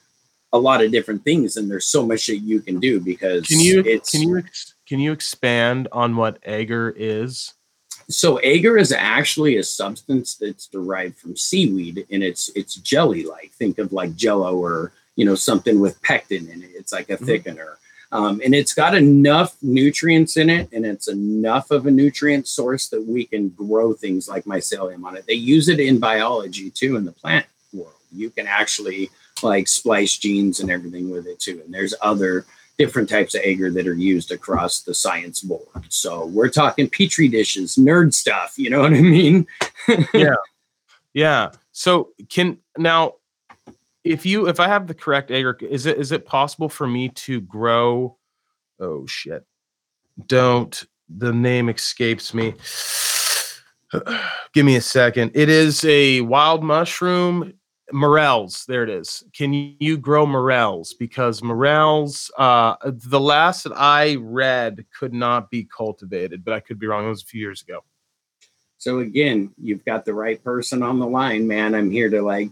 [0.52, 3.58] a lot of different things, and there's so much that you can do because can
[3.58, 4.42] you can you
[4.86, 7.54] can you expand on what agar is?
[8.08, 13.52] So agar is actually a substance that's derived from seaweed, and it's it's jelly like.
[13.52, 16.70] Think of like Jello or you know something with pectin in it.
[16.74, 17.24] It's like a mm-hmm.
[17.24, 17.76] thickener.
[18.14, 22.86] Um, and it's got enough nutrients in it, and it's enough of a nutrient source
[22.88, 25.26] that we can grow things like mycelium on it.
[25.26, 27.98] They use it in biology too in the plant world.
[28.12, 29.10] You can actually
[29.42, 31.60] like splice genes and everything with it too.
[31.64, 32.46] And there's other
[32.78, 35.66] different types of agar that are used across the science board.
[35.88, 38.54] So we're talking petri dishes, nerd stuff.
[38.56, 39.44] You know what I mean?
[40.14, 40.36] yeah,
[41.14, 41.50] yeah.
[41.72, 43.14] So can now
[44.04, 47.08] if you if I have the correct agar, is it is it possible for me
[47.08, 48.18] to grow?
[48.78, 49.44] Oh shit!
[50.26, 52.54] Don't the name escapes me.
[54.52, 55.32] Give me a second.
[55.34, 57.54] It is a wild mushroom.
[57.92, 59.22] Morels, there it is.
[59.36, 60.94] Can you grow morels?
[60.94, 66.78] Because morels, uh, the last that I read could not be cultivated, but I could
[66.78, 67.04] be wrong.
[67.04, 67.84] It was a few years ago.
[68.78, 71.74] So again, you've got the right person on the line, man.
[71.74, 72.50] I'm here to like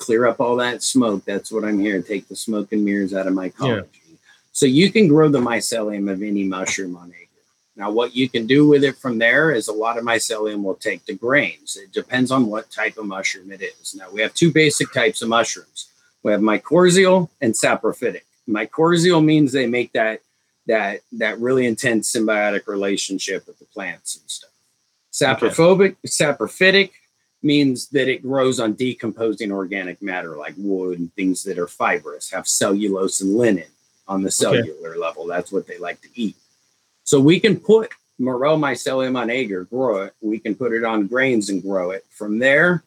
[0.00, 1.24] clear up all that smoke.
[1.24, 2.00] That's what I'm here.
[2.00, 3.86] To take the smoke and mirrors out of mycology.
[3.92, 4.16] Yeah.
[4.52, 7.26] So you can grow the mycelium of any mushroom on agar.
[7.76, 10.74] Now, what you can do with it from there is a lot of mycelium will
[10.74, 11.76] take to grains.
[11.76, 13.94] It depends on what type of mushroom it is.
[13.94, 15.88] Now, we have two basic types of mushrooms.
[16.22, 18.22] We have mycorrhizal and saprophytic.
[18.48, 20.20] Mycorrhizal means they make that
[20.66, 24.50] that that really intense symbiotic relationship with the plants and stuff.
[25.12, 25.96] Saprophobic, okay.
[26.06, 26.90] saprophytic
[27.42, 32.30] means that it grows on decomposing organic matter like wood and things that are fibrous,
[32.30, 33.68] have cellulose and lignin
[34.06, 34.98] on the cellular okay.
[34.98, 35.26] level.
[35.26, 36.36] That's what they like to eat.
[37.04, 40.14] So we can put Morel mycelium on agar, grow it.
[40.20, 42.04] We can put it on grains and grow it.
[42.10, 42.84] From there,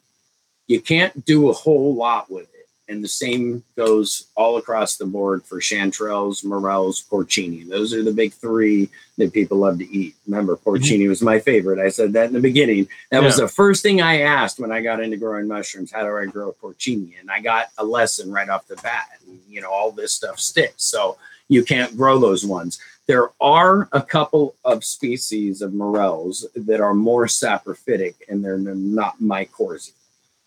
[0.68, 2.53] you can't do a whole lot with it
[2.88, 7.66] and the same goes all across the board for chanterelles, morels, porcini.
[7.66, 10.14] Those are the big three that people love to eat.
[10.26, 10.68] Remember, mm-hmm.
[10.68, 11.08] porcini mm-hmm.
[11.08, 11.78] was my favorite.
[11.78, 12.88] I said that in the beginning.
[13.10, 13.26] That yeah.
[13.26, 15.92] was the first thing I asked when I got into growing mushrooms.
[15.92, 17.18] How do I grow porcini?
[17.18, 19.08] And I got a lesson right off the bat.
[19.26, 21.16] And, you know, all this stuff sticks, so
[21.48, 22.78] you can't grow those ones.
[23.06, 29.20] There are a couple of species of morels that are more saprophytic, and they're not
[29.20, 29.92] mycorrhizal.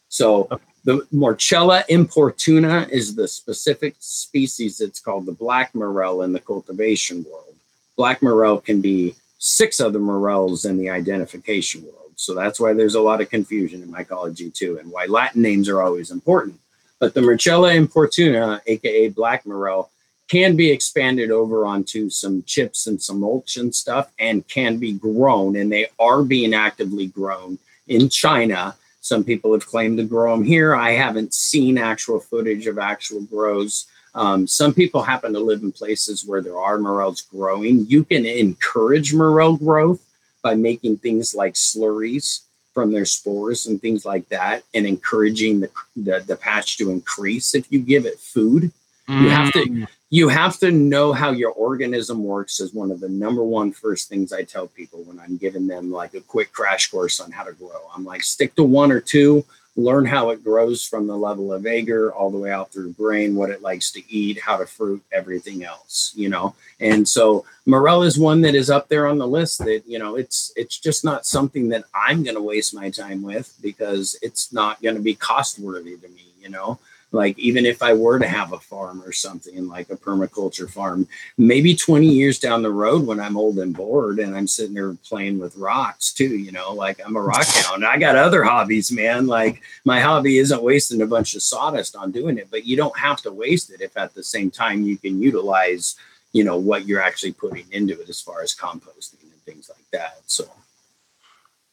[0.10, 4.80] So okay the Morchella importuna is the specific species.
[4.80, 7.56] It's called the black morel in the cultivation world.
[7.98, 12.14] Black morel can be six other morels in the identification world.
[12.16, 15.68] So that's why there's a lot of confusion in mycology too, and why Latin names
[15.68, 16.58] are always important.
[17.00, 19.90] But the Morchella importuna, aka black morel,
[20.30, 24.94] can be expanded over onto some chips and some mulch and stuff and can be
[24.94, 25.58] grown.
[25.58, 30.44] And they are being actively grown in China some people have claimed to grow them
[30.44, 30.76] here.
[30.76, 33.88] I haven't seen actual footage of actual grows.
[34.14, 37.86] Um, some people happen to live in places where there are morels growing.
[37.86, 40.02] You can encourage morel growth
[40.42, 42.42] by making things like slurries
[42.74, 47.56] from their spores and things like that, and encouraging the, the, the patch to increase
[47.56, 48.72] if you give it food.
[49.08, 49.22] Mm.
[49.22, 53.02] You have to mm you have to know how your organism works is one of
[53.02, 56.54] the number one first things I tell people when I'm giving them like a quick
[56.54, 57.82] crash course on how to grow.
[57.94, 59.44] I'm like, stick to one or two,
[59.76, 63.36] learn how it grows from the level of agar all the way out through grain,
[63.36, 66.56] what it likes to eat, how to fruit, everything else, you know.
[66.80, 70.16] And so morel is one that is up there on the list that, you know,
[70.16, 74.82] it's it's just not something that I'm gonna waste my time with because it's not
[74.82, 76.80] gonna be cost worthy to me, you know
[77.12, 81.08] like even if i were to have a farm or something like a permaculture farm
[81.38, 84.94] maybe 20 years down the road when i'm old and bored and i'm sitting there
[85.06, 87.86] playing with rocks too you know like i'm a rock hound.
[87.86, 89.28] I got other hobbies man.
[89.28, 92.98] Like my hobby isn't wasting a bunch of sawdust on doing it but you don't
[92.98, 95.96] have to waste it if at the same time you can utilize
[96.34, 99.86] you know what you're actually putting into it as far as composting and things like
[99.92, 100.46] that so.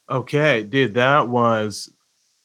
[0.09, 1.91] Okay dude that was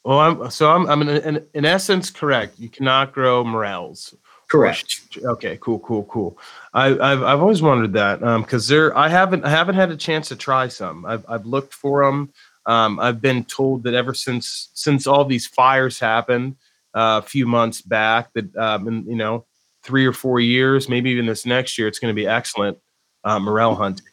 [0.04, 2.58] well, I'm so I'm I'm in, in, in essence correct.
[2.58, 4.14] You cannot grow morels.
[4.50, 5.18] Correct.
[5.22, 5.58] Okay.
[5.60, 5.78] Cool.
[5.78, 6.04] Cool.
[6.04, 6.38] Cool.
[6.74, 9.96] I, have I've always wondered that because um, there I haven't I haven't had a
[9.96, 11.06] chance to try some.
[11.06, 12.32] I've I've looked for them.
[12.66, 16.56] Um, I've been told that ever since since all these fires happened
[16.94, 19.46] uh, a few months back that um, in, you know
[19.82, 22.78] three or four years, maybe even this next year, it's going to be excellent
[23.24, 24.06] uh, morel hunting.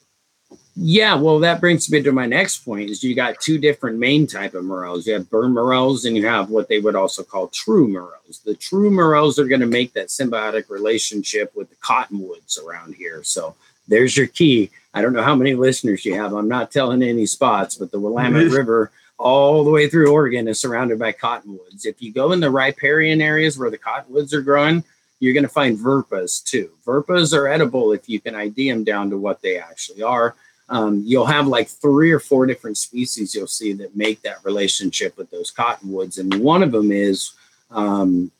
[0.80, 2.92] Yeah, well, that brings me to my next point.
[2.92, 5.08] Is you got two different main type of morels.
[5.08, 8.42] You have burn morels, and you have what they would also call true morels.
[8.46, 13.24] The true morels are going to make that symbiotic relationship with the cottonwoods around here.
[13.24, 13.56] So
[13.88, 14.70] there's your key.
[14.94, 16.34] I don't know how many listeners you have.
[16.34, 20.62] I'm not telling any spots, but the Willamette River all the way through Oregon is
[20.62, 21.86] surrounded by cottonwoods.
[21.86, 24.84] If you go in the riparian areas where the cottonwoods are growing,
[25.20, 26.70] you're going to find verpas too.
[26.86, 30.36] Verpas are edible if you can ID them down to what they actually are.
[30.70, 35.18] Um, you'll have like three or four different species you'll see that make that relationship
[35.18, 36.18] with those cottonwoods.
[36.18, 37.32] And one of them is,
[37.72, 38.32] um,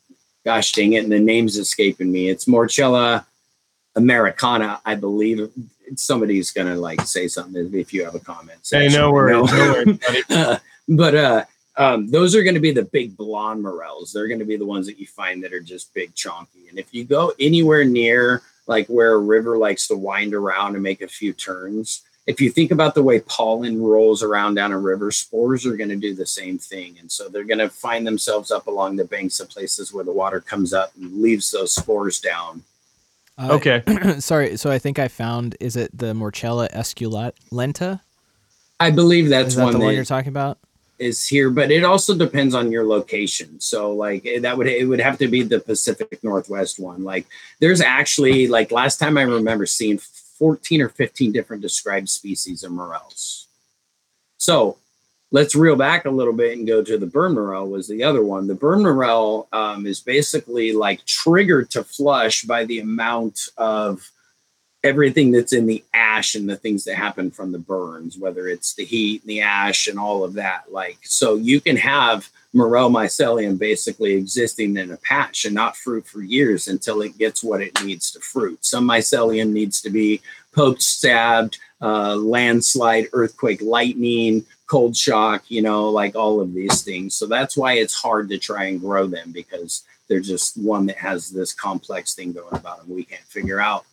[0.44, 2.28] gosh dang it, and the name's escaping me.
[2.28, 3.24] It's Morchella
[3.96, 5.50] americana, I believe.
[5.96, 8.60] Somebody's gonna like say something if you have a comment.
[8.70, 9.98] Hey, no worries, no worries.
[10.30, 11.44] uh, but uh,
[11.76, 14.12] um, those are going to be the big blonde morels.
[14.12, 16.68] They're going to be the ones that you find that are just big chonky.
[16.68, 20.82] And if you go anywhere near like where a river likes to wind around and
[20.82, 24.78] make a few turns, if you think about the way pollen rolls around down a
[24.78, 26.96] river, spores are going to do the same thing.
[27.00, 30.12] And so they're going to find themselves up along the banks of places where the
[30.12, 32.64] water comes up and leaves those spores down.
[33.38, 33.82] Uh, okay.
[34.18, 34.58] sorry.
[34.58, 38.00] So I think I found, is it the Morchella esculenta?
[38.78, 40.58] I believe that's is that one the that one you're talking about.
[40.98, 43.60] Is here, but it also depends on your location.
[43.60, 47.04] So, like eh, that would it would have to be the Pacific Northwest one.
[47.04, 47.24] Like,
[47.60, 49.98] there's actually like last time I remember seeing
[50.38, 53.46] 14 or 15 different described species of morels.
[54.38, 54.78] So
[55.30, 58.22] let's reel back a little bit and go to the burn morel was the other
[58.22, 58.46] one.
[58.46, 64.10] The burn morel um, is basically like triggered to flush by the amount of
[64.84, 68.74] everything that's in the ash and the things that happen from the burns, whether it's
[68.74, 70.72] the heat and the ash and all of that.
[70.72, 76.06] Like, so you can have Morel mycelium basically existing in a patch and not fruit
[76.06, 78.64] for years until it gets what it needs to fruit.
[78.64, 80.22] Some mycelium needs to be
[80.54, 87.14] poked, stabbed, uh, landslide, earthquake, lightning, cold shock, you know, like all of these things.
[87.14, 90.96] So that's why it's hard to try and grow them because they're just one that
[90.96, 93.84] has this complex thing going about them we can't figure out.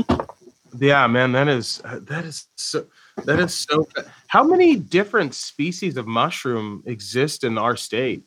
[0.78, 2.84] yeah, man, that is that is so
[3.24, 3.86] that is so.
[4.28, 8.24] How many different species of mushroom exist in our state?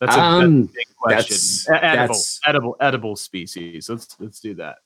[0.00, 1.34] That's a, um, that's a big question.
[1.34, 3.88] That's, edible, that's, edible, edible species.
[3.88, 4.76] Let's let's do that.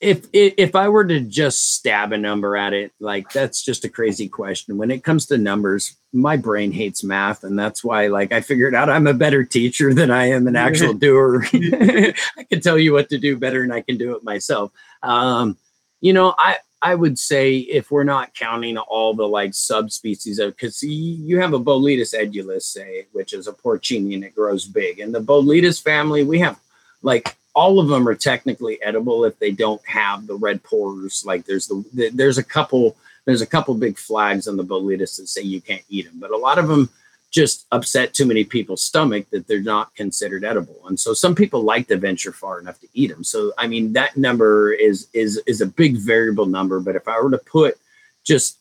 [0.00, 3.84] If, if if I were to just stab a number at it, like that's just
[3.84, 4.78] a crazy question.
[4.78, 8.74] When it comes to numbers, my brain hates math, and that's why, like, I figured
[8.74, 11.44] out I'm a better teacher than I am an actual doer.
[11.52, 14.70] I can tell you what to do better, and I can do it myself.
[15.02, 15.58] Um,
[16.00, 20.54] you know, I I would say if we're not counting all the like subspecies of
[20.54, 25.00] because you have a Boletus edulis, say, which is a porcini and it grows big.
[25.00, 26.58] And the Boletus family, we have
[27.02, 31.24] like all of them are technically edible if they don't have the red pores.
[31.26, 35.28] Like there's the there's a couple there's a couple big flags on the Boletus that
[35.28, 36.88] say you can't eat them, but a lot of them
[37.30, 40.80] just upset too many people's stomach that they're not considered edible.
[40.86, 43.22] And so some people like to venture far enough to eat them.
[43.22, 47.20] So I mean that number is is is a big variable number, but if I
[47.20, 47.78] were to put
[48.24, 48.58] just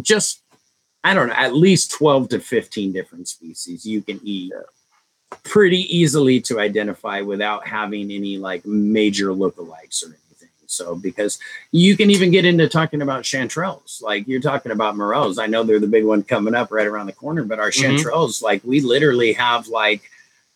[0.00, 0.40] just
[1.04, 4.52] I don't know, at least 12 to 15 different species you can eat
[5.42, 10.23] pretty easily to identify without having any like major lookalikes or anything.
[10.70, 11.38] So because
[11.72, 15.38] you can even get into talking about chanterelles, like you're talking about morels.
[15.38, 17.96] I know they're the big one coming up right around the corner, but our mm-hmm.
[17.96, 20.02] chanterelles, like we literally have like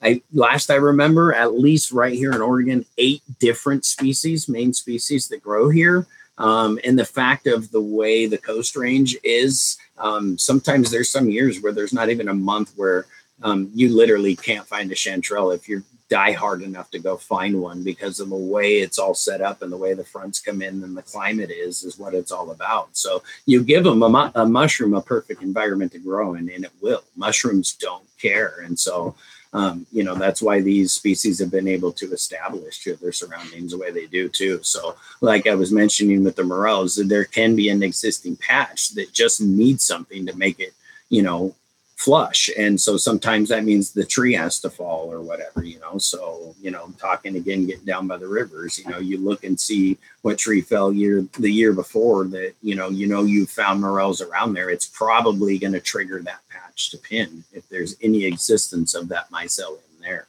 [0.03, 5.29] I last I remember, at least right here in Oregon, eight different species, main species
[5.29, 6.07] that grow here.
[6.39, 11.29] Um, and the fact of the way the coast range is, um, sometimes there's some
[11.29, 13.07] years where there's not even a month where
[13.43, 17.61] um, you literally can't find a chanterelle if you're die hard enough to go find
[17.61, 20.63] one because of the way it's all set up and the way the fronts come
[20.63, 22.89] in and the climate is is what it's all about.
[22.97, 26.65] So you give them a, mu- a mushroom a perfect environment to grow in and
[26.65, 27.05] it will.
[27.17, 28.61] Mushrooms don't care.
[28.65, 29.15] And so
[29.55, 33.79] um, you know that's why these species have been able to establish their surroundings the
[33.79, 34.61] way they do too.
[34.63, 39.13] So like i was mentioning with the morels there can be an existing patch that
[39.13, 40.75] just needs something to make it
[41.09, 41.55] you know
[41.99, 42.49] flush.
[42.57, 45.99] And so sometimes that means the tree has to fall or whatever you know?
[45.99, 49.59] So you know talking again getting down by the rivers you know you look and
[49.59, 53.81] see what tree fell year the year before that you know you know you found
[53.81, 54.71] morels around there.
[54.71, 59.29] It's probably going to trigger that patch to pin if there's any existence of that
[59.33, 60.29] mycelium there.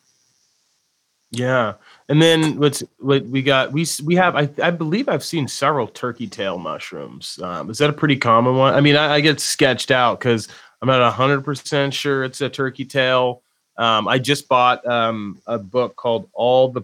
[1.31, 1.75] Yeah.
[2.07, 5.85] And then what's what we got we we have i, I believe i've seen several
[5.85, 7.37] turkey tail mushrooms.
[7.43, 8.73] Um, is that a pretty common one?
[8.73, 10.47] I mean i, I get sketched out because
[10.81, 13.41] I'm not 100% sure it's a turkey tail.
[13.77, 16.83] Um, I just bought um, a book called All the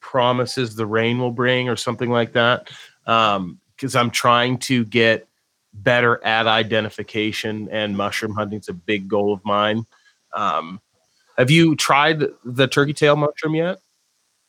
[0.00, 2.70] Promises the Rain Will Bring or something like that.
[3.06, 5.26] Um, because I'm trying to get
[5.72, 9.84] better at identification, and mushroom hunting is a big goal of mine.
[10.32, 10.80] Um,
[11.36, 13.78] have you tried the turkey tail mushroom yet?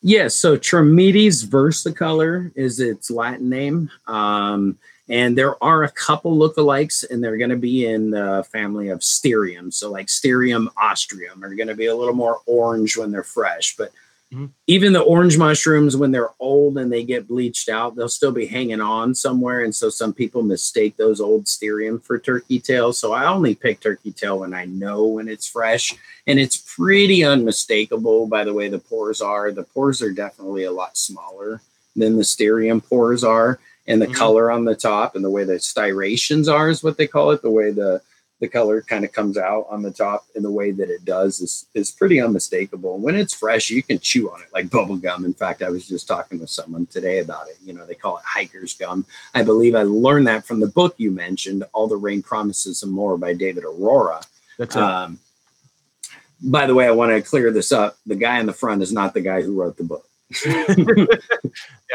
[0.02, 0.36] Yes.
[0.36, 3.90] So Trametes versicolor is its Latin name.
[4.06, 4.78] Um,
[5.08, 9.00] and there are a couple lookalikes, and they're going to be in the family of
[9.00, 9.72] Stereum.
[9.72, 13.76] So, like Stereum ostrea are going to be a little more orange when they're fresh.
[13.76, 13.92] But
[14.32, 14.46] mm-hmm.
[14.66, 18.46] even the orange mushrooms, when they're old and they get bleached out, they'll still be
[18.46, 19.60] hanging on somewhere.
[19.60, 22.92] And so, some people mistake those old Stereum for turkey tail.
[22.92, 25.94] So, I only pick turkey tail when I know when it's fresh.
[26.26, 29.52] And it's pretty unmistakable by the way the pores are.
[29.52, 31.62] The pores are definitely a lot smaller
[31.94, 34.14] than the Stereum pores are and the mm-hmm.
[34.14, 37.42] color on the top and the way the striations are is what they call it
[37.42, 38.00] the way the
[38.38, 41.40] the color kind of comes out on the top and the way that it does
[41.40, 42.98] is is pretty unmistakable.
[42.98, 45.24] When it's fresh you can chew on it like bubble gum.
[45.24, 47.56] In fact i was just talking with someone today about it.
[47.64, 49.06] You know they call it hiker's gum.
[49.34, 52.92] I believe i learned that from the book you mentioned all the rain promises and
[52.92, 54.26] more by David Arora.
[54.58, 54.82] That's it.
[54.82, 55.18] Um,
[56.42, 57.96] by the way i want to clear this up.
[58.04, 60.05] The guy in the front is not the guy who wrote the book
[60.46, 61.06] yeah,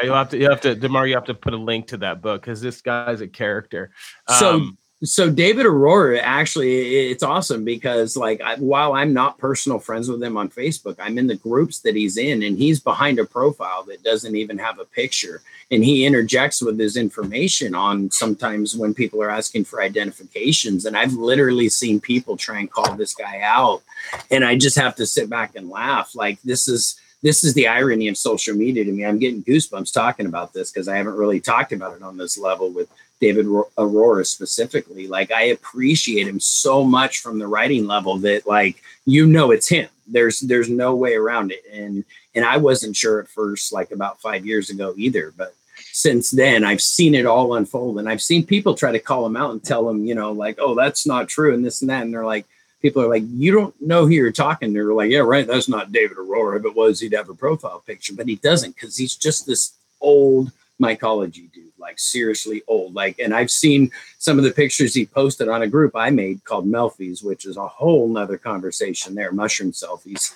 [0.04, 2.22] you'll have to you have to Demar, you have to put a link to that
[2.22, 3.92] book because this guy's a character.
[4.30, 9.80] So um, so David Arora actually it's awesome because like I, while I'm not personal
[9.80, 13.18] friends with him on Facebook, I'm in the groups that he's in and he's behind
[13.18, 18.12] a profile that doesn't even have a picture and he interjects with his information on
[18.12, 22.96] sometimes when people are asking for identifications and I've literally seen people try and call
[22.96, 23.82] this guy out
[24.30, 27.68] and I just have to sit back and laugh like this is this is the
[27.68, 29.06] irony of social media to me.
[29.06, 32.38] I'm getting goosebumps talking about this because I haven't really talked about it on this
[32.38, 35.08] level with David Arora specifically.
[35.08, 39.70] Like I appreciate him so much from the writing level that like you know it's
[39.70, 39.90] him.
[40.08, 41.64] There's there's no way around it.
[41.72, 42.04] And
[42.34, 45.54] and I wasn't sure at first, like about five years ago either, but
[45.94, 49.36] since then I've seen it all unfold and I've seen people try to call him
[49.38, 52.04] out and tell him, you know, like, oh, that's not true and this and that.
[52.04, 52.46] And they're like,
[52.82, 54.74] people are like, you don't know who you're talking.
[54.74, 55.48] They're like, yeah, right.
[55.48, 56.60] That's not David Arora.
[56.60, 59.74] If it was, he'd have a profile picture, but he doesn't because he's just this
[60.00, 60.52] old
[60.82, 62.94] mycology dude like seriously old.
[62.94, 66.46] Like, and I've seen some of the pictures he posted on a group I made
[66.46, 70.34] called Melfies, which is a whole nother conversation there, mushroom selfies.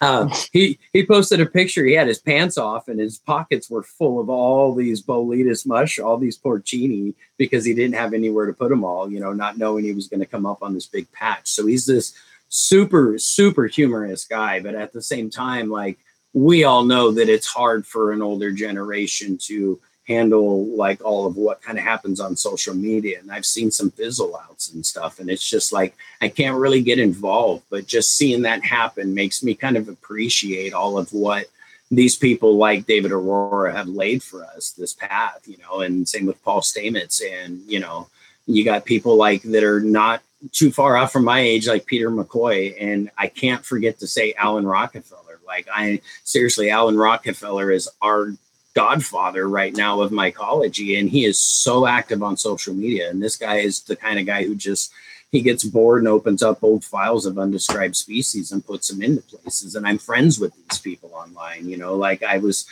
[0.00, 1.84] uh, he he posted a picture.
[1.84, 6.00] He had his pants off and his pockets were full of all these Boletus mush,
[6.00, 9.12] all these porcini, because he didn't have anywhere to put them all.
[9.12, 11.48] You know, not knowing he was going to come up on this big patch.
[11.48, 12.14] So he's this
[12.50, 15.98] super super humorous guy, but at the same time, like
[16.32, 21.36] we all know that it's hard for an older generation to handle like all of
[21.36, 25.20] what kind of happens on social media and i've seen some fizzle outs and stuff
[25.20, 29.42] and it's just like i can't really get involved but just seeing that happen makes
[29.42, 31.46] me kind of appreciate all of what
[31.90, 36.24] these people like David Arora have laid for us this path you know and same
[36.24, 38.08] with paul stamets and you know
[38.46, 40.22] you got people like that are not
[40.52, 44.32] too far off from my age like peter mccoy and i can't forget to say
[44.34, 48.34] alan rockefeller like i seriously alan rockefeller is our
[48.74, 53.36] godfather right now of mycology and he is so active on social media and this
[53.36, 54.92] guy is the kind of guy who just
[55.32, 59.22] he gets bored and opens up old files of undescribed species and puts them into
[59.22, 61.96] places and i'm friends with these people online you know?
[61.96, 62.66] Like i was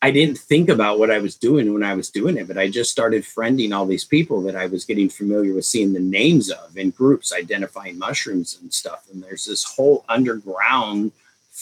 [0.00, 2.66] i didn't think about what i was doing when i was doing it but i
[2.70, 6.50] just started friending all these people that i was getting familiar with seeing the names
[6.50, 11.12] of in groups identifying mushrooms and stuff and there's this whole underground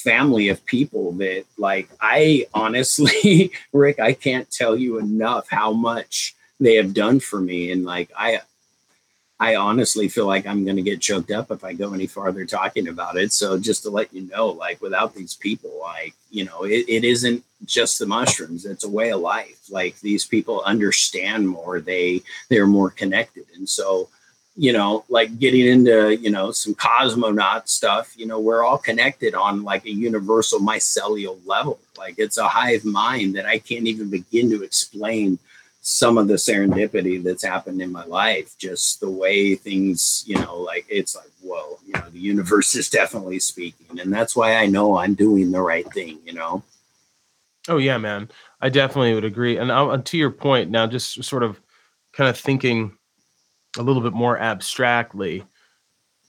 [0.09, 6.35] family of people that like I honestly Rick I can't tell you enough how much
[6.59, 8.41] they have done for me and like I
[9.41, 12.45] I honestly feel like I'm going to get choked up if I go any farther
[12.45, 13.33] talking about it.
[13.33, 17.05] So just to let you know, like without these people, like, you know, it, it
[17.05, 18.65] isn't just the mushrooms.
[18.65, 19.61] It's a way of life.
[19.71, 21.79] Like these people understand more.
[21.79, 23.45] They, they're more connected.
[23.55, 24.09] And so
[24.59, 29.33] you know, like getting into, you know, some cosmonaut stuff, you know, we're all connected
[29.33, 31.79] on like a universal mycelial level.
[31.97, 35.39] Like it's a hive mind that I can't even begin to explain
[35.81, 38.59] some of the serendipity that's happened in my life.
[38.59, 42.91] Just the way things, you know, like it's like, whoa, you know, the universe is
[42.91, 44.01] definitely speaking.
[44.01, 46.65] And that's why I know I'm doing the right thing, you know?
[47.69, 48.29] Oh, yeah, man.
[48.61, 49.57] I definitely would agree.
[49.57, 51.61] And I'll, to your point now, just sort of
[52.13, 52.98] kind of thinking
[53.77, 55.45] a little bit more abstractly,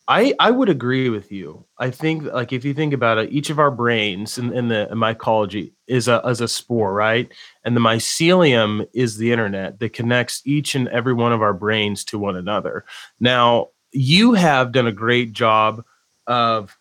[0.07, 1.65] I I would agree with you.
[1.77, 4.91] I think like if you think about it, each of our brains in, in the
[4.91, 7.31] in mycology is a as a spore, right?
[7.63, 12.03] And the mycelium is the internet that connects each and every one of our brains
[12.05, 12.85] to one another.
[13.19, 15.83] Now, you have done a great job
[16.25, 16.75] of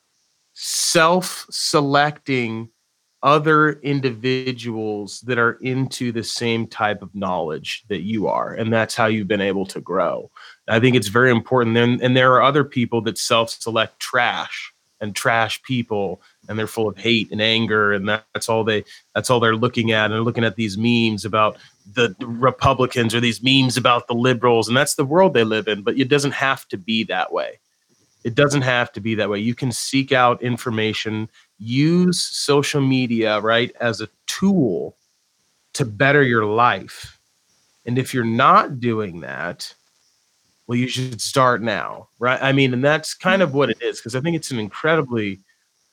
[0.55, 2.71] self-selecting
[3.23, 8.95] other individuals that are into the same type of knowledge that you are and that's
[8.95, 10.31] how you've been able to grow.
[10.69, 15.15] I think it's very important then and there are other people that self-select trash and
[15.15, 19.41] trash people and they're full of hate and anger and that's all they that's all
[19.41, 21.57] they're looking at and they're looking at these memes about
[21.95, 25.83] the republicans or these memes about the liberals and that's the world they live in
[25.83, 27.59] but it doesn't have to be that way.
[28.25, 29.39] It doesn't have to be that way.
[29.39, 34.97] You can seek out information use social media, right, as a tool
[35.75, 37.19] to better your life.
[37.87, 39.75] And if you're not doing that,
[40.67, 42.39] well, you should start now, right?
[42.43, 45.41] I mean, and that's kind of what it is, because I think it's an incredibly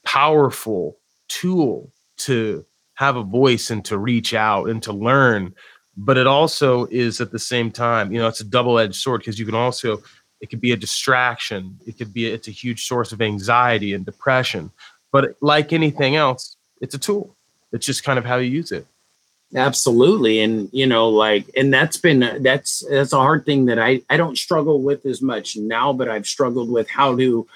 [0.04, 0.98] powerful
[1.28, 5.54] tool to have a voice and to reach out and to learn.
[5.98, 9.22] But it also is at the same time, you know, it's a double edged sword
[9.22, 10.04] because you can also,
[10.42, 11.80] it could be a distraction.
[11.88, 14.72] It could be, it's a huge source of anxiety and depression.
[15.16, 17.38] But like anything else, it's a tool.
[17.72, 18.86] It's just kind of how you use it.
[19.56, 20.42] Absolutely.
[20.42, 24.18] And you know, like and that's been that's that's a hard thing that I I
[24.18, 27.48] don't struggle with as much now, but I've struggled with how to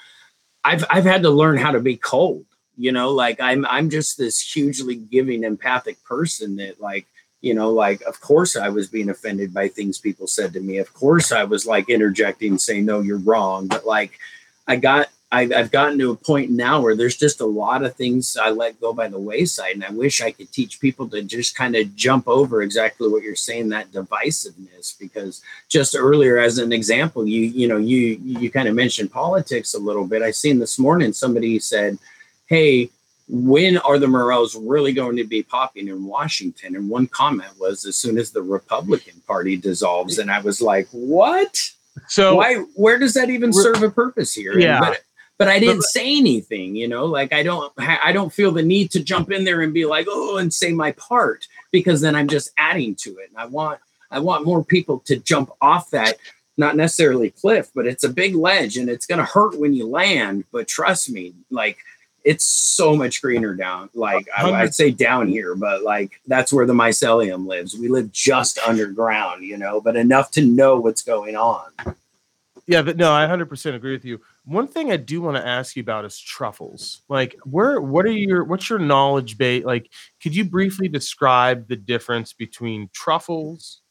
[0.64, 2.46] I've I've had to learn how to be cold.
[2.78, 7.08] You know, like I'm I'm just this hugely giving empathic person that like
[7.42, 10.76] you know like of course i was being offended by things people said to me
[10.76, 14.18] of course i was like interjecting saying no you're wrong but like
[14.68, 17.94] i got I've, I've gotten to a point now where there's just a lot of
[17.94, 19.74] things I let go by the wayside.
[19.74, 23.22] And I wish I could teach people to just kind of jump over exactly what
[23.22, 28.50] you're saying, that divisiveness, because just earlier, as an example, you, you know, you, you
[28.50, 30.22] kind of mentioned politics a little bit.
[30.22, 31.98] I seen this morning, somebody said,
[32.46, 32.90] Hey,
[33.28, 36.74] when are the Morels really going to be popping in Washington?
[36.74, 40.18] And one comment was as soon as the Republican Party dissolves.
[40.18, 41.56] And I was like, what?
[42.08, 44.58] So why where does that even serve a purpose here?
[44.58, 44.80] Yeah.
[44.80, 45.00] But
[45.40, 48.90] but I didn't say anything, you know, like I don't I don't feel the need
[48.90, 52.28] to jump in there and be like, "Oh, and say my part" because then I'm
[52.28, 53.30] just adding to it.
[53.30, 53.80] And I want
[54.10, 56.18] I want more people to jump off that
[56.58, 59.88] not necessarily cliff, but it's a big ledge and it's going to hurt when you
[59.88, 61.78] land, but trust me, like
[62.22, 63.88] it's so much greener down.
[63.94, 67.74] Like I, would say down here, but like that's where the mycelium lives.
[67.78, 71.70] We live just underground, you know, but enough to know what's going on.
[72.66, 74.20] Yeah, but no, I 100% agree with you.
[74.44, 77.02] One thing I do want to ask you about is truffles.
[77.08, 79.64] Like, where, what are your, what's your knowledge base?
[79.64, 79.90] Like,
[80.22, 83.82] could you briefly describe the difference between truffles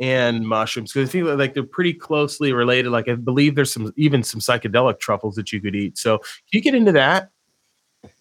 [0.00, 0.92] and mushrooms?
[0.92, 2.90] Because I feel like they're pretty closely related.
[2.90, 5.98] Like, I believe there's some, even some psychedelic truffles that you could eat.
[5.98, 7.30] So, can you get into that?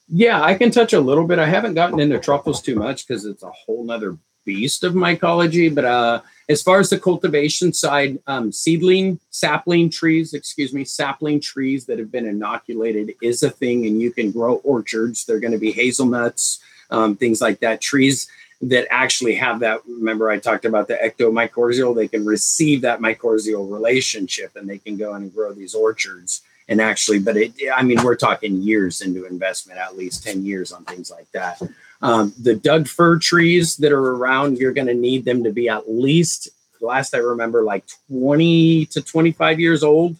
[0.07, 1.39] Yeah, I can touch a little bit.
[1.39, 5.73] I haven't gotten into truffles too much because it's a whole nother beast of mycology.
[5.73, 11.39] But uh, as far as the cultivation side, um, seedling, sapling trees, excuse me, sapling
[11.39, 15.25] trees that have been inoculated is a thing, and you can grow orchards.
[15.25, 16.59] They're going to be hazelnuts,
[16.91, 17.81] um, things like that.
[17.81, 18.27] Trees
[18.61, 19.81] that actually have that.
[19.87, 21.95] Remember, I talked about the ectomycorrhizal.
[21.95, 26.41] They can receive that mycorrhizal relationship, and they can go in and grow these orchards.
[26.67, 30.71] And actually, but it, I mean, we're talking years into investment, at least 10 years
[30.71, 31.61] on things like that.
[32.05, 35.69] Um, the Doug fir trees that are around, you're going to need them to be
[35.69, 36.49] at least,
[36.79, 40.15] last I remember, like 20 to 25 years old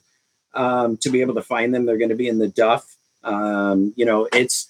[0.56, 1.86] um, to be able to find them.
[1.86, 2.96] They're going to be in the duff.
[3.24, 4.68] Um, you know, it's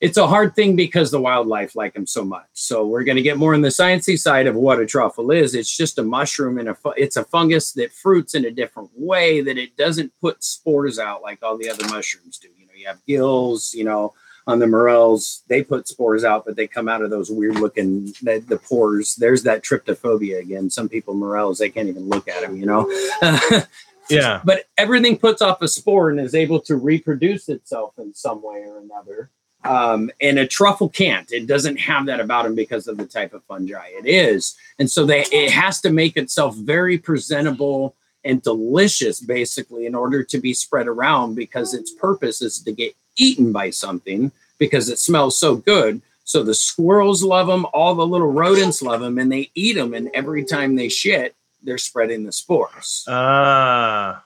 [0.00, 2.46] it's a hard thing because the wildlife like them so much.
[2.54, 5.54] So we're going to get more on the sciencey side of what a truffle is.
[5.54, 8.88] It's just a mushroom and a fu- it's a fungus that fruits in a different
[8.96, 12.48] way that it doesn't put spores out like all the other mushrooms do.
[12.58, 13.74] You know, you have gills.
[13.74, 14.14] You know,
[14.46, 18.06] on the morels, they put spores out, but they come out of those weird looking
[18.22, 19.14] the, the pores.
[19.16, 20.70] There's that tryptophobia again.
[20.70, 22.90] Some people morels they can't even look at them, you know.
[24.10, 24.40] yeah.
[24.44, 28.64] But everything puts off a spore and is able to reproduce itself in some way
[28.66, 29.30] or another.
[29.62, 31.30] Um, and a truffle can't.
[31.30, 34.90] It doesn't have that about them because of the type of fungi it is, and
[34.90, 40.38] so they it has to make itself very presentable and delicious, basically, in order to
[40.38, 45.38] be spread around because its purpose is to get eaten by something because it smells
[45.38, 46.00] so good.
[46.24, 49.94] So the squirrels love them, all the little rodents love them, and they eat them.
[49.94, 53.04] And every time they shit, they're spreading the spores.
[53.08, 54.24] Ah,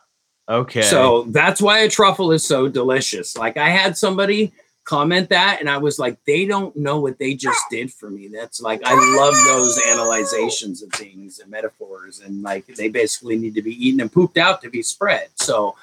[0.49, 0.83] uh, okay.
[0.83, 3.37] So that's why a truffle is so delicious.
[3.37, 4.53] Like I had somebody
[4.85, 8.29] comment that, and I was like, they don't know what they just did for me.
[8.29, 13.55] That's like I love those analyzations of things and metaphors, and like they basically need
[13.55, 15.29] to be eaten and pooped out to be spread.
[15.37, 15.75] So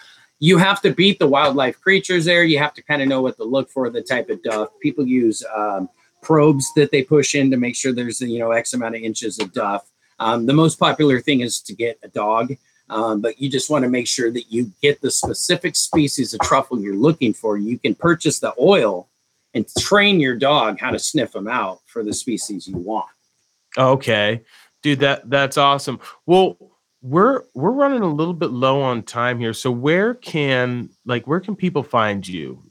[0.41, 2.43] you have to beat the wildlife creatures there.
[2.43, 4.69] You have to kind of know what to look for, the type of duff.
[4.81, 5.87] People use um,
[6.23, 9.39] probes that they push in to make sure there's you know X amount of inches
[9.39, 9.87] of duff.
[10.19, 12.55] Um, the most popular thing is to get a dog,
[12.89, 16.39] um, but you just want to make sure that you get the specific species of
[16.39, 17.55] truffle you're looking for.
[17.55, 19.09] You can purchase the oil
[19.53, 23.09] and train your dog how to sniff them out for the species you want.
[23.77, 24.41] Okay,
[24.81, 25.99] dude, that that's awesome.
[26.25, 26.57] Well,
[27.01, 31.39] we're we're running a little bit low on time here, so where can like where
[31.39, 32.61] can people find you?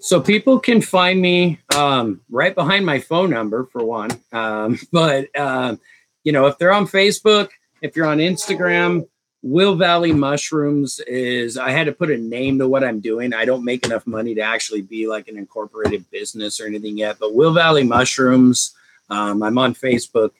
[0.00, 5.36] So people can find me um, right behind my phone number for one, um, but
[5.38, 5.80] um,
[6.24, 7.50] you know if they're on Facebook,
[7.82, 9.08] if you're on Instagram,
[9.42, 13.32] Will Valley Mushrooms is I had to put a name to what I'm doing.
[13.32, 17.18] I don't make enough money to actually be like an incorporated business or anything yet,
[17.18, 18.74] but Will Valley Mushrooms.
[19.10, 20.32] Um, I'm on Facebook.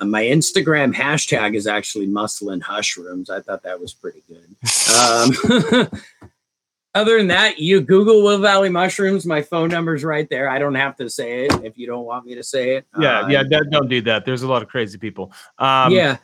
[0.00, 3.30] Uh, my Instagram hashtag is actually Muscle and Hushrooms.
[3.30, 4.56] I thought that was pretty good.
[4.96, 5.88] Um,
[6.94, 9.26] other than that, you Google Will Valley Mushrooms.
[9.26, 10.48] My phone number's right there.
[10.48, 12.86] I don't have to say it if you don't want me to say it.
[12.98, 14.24] Yeah, yeah, don't do that.
[14.24, 15.32] There's a lot of crazy people.
[15.58, 16.16] Um, yeah.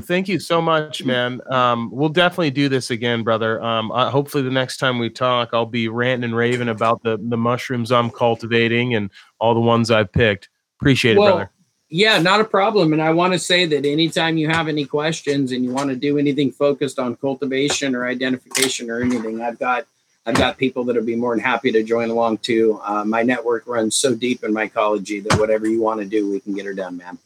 [0.00, 1.40] Thank you so much, man.
[1.50, 3.62] Um, we'll definitely do this again, brother.
[3.62, 7.18] Um, uh, hopefully, the next time we talk, I'll be ranting and raving about the
[7.22, 10.48] the mushrooms I'm cultivating and all the ones I've picked.
[10.80, 11.51] Appreciate well, it, brother.
[11.94, 12.94] Yeah, not a problem.
[12.94, 15.96] And I want to say that anytime you have any questions and you want to
[15.96, 19.86] do anything focused on cultivation or identification or anything, I've got
[20.24, 22.80] I've got people that'll be more than happy to join along too.
[22.82, 26.40] Uh, my network runs so deep in mycology that whatever you want to do, we
[26.40, 27.18] can get her done, man.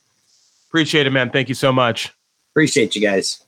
[0.69, 1.31] Appreciate it, man.
[1.31, 2.13] Thank you so much.
[2.51, 3.45] Appreciate you guys.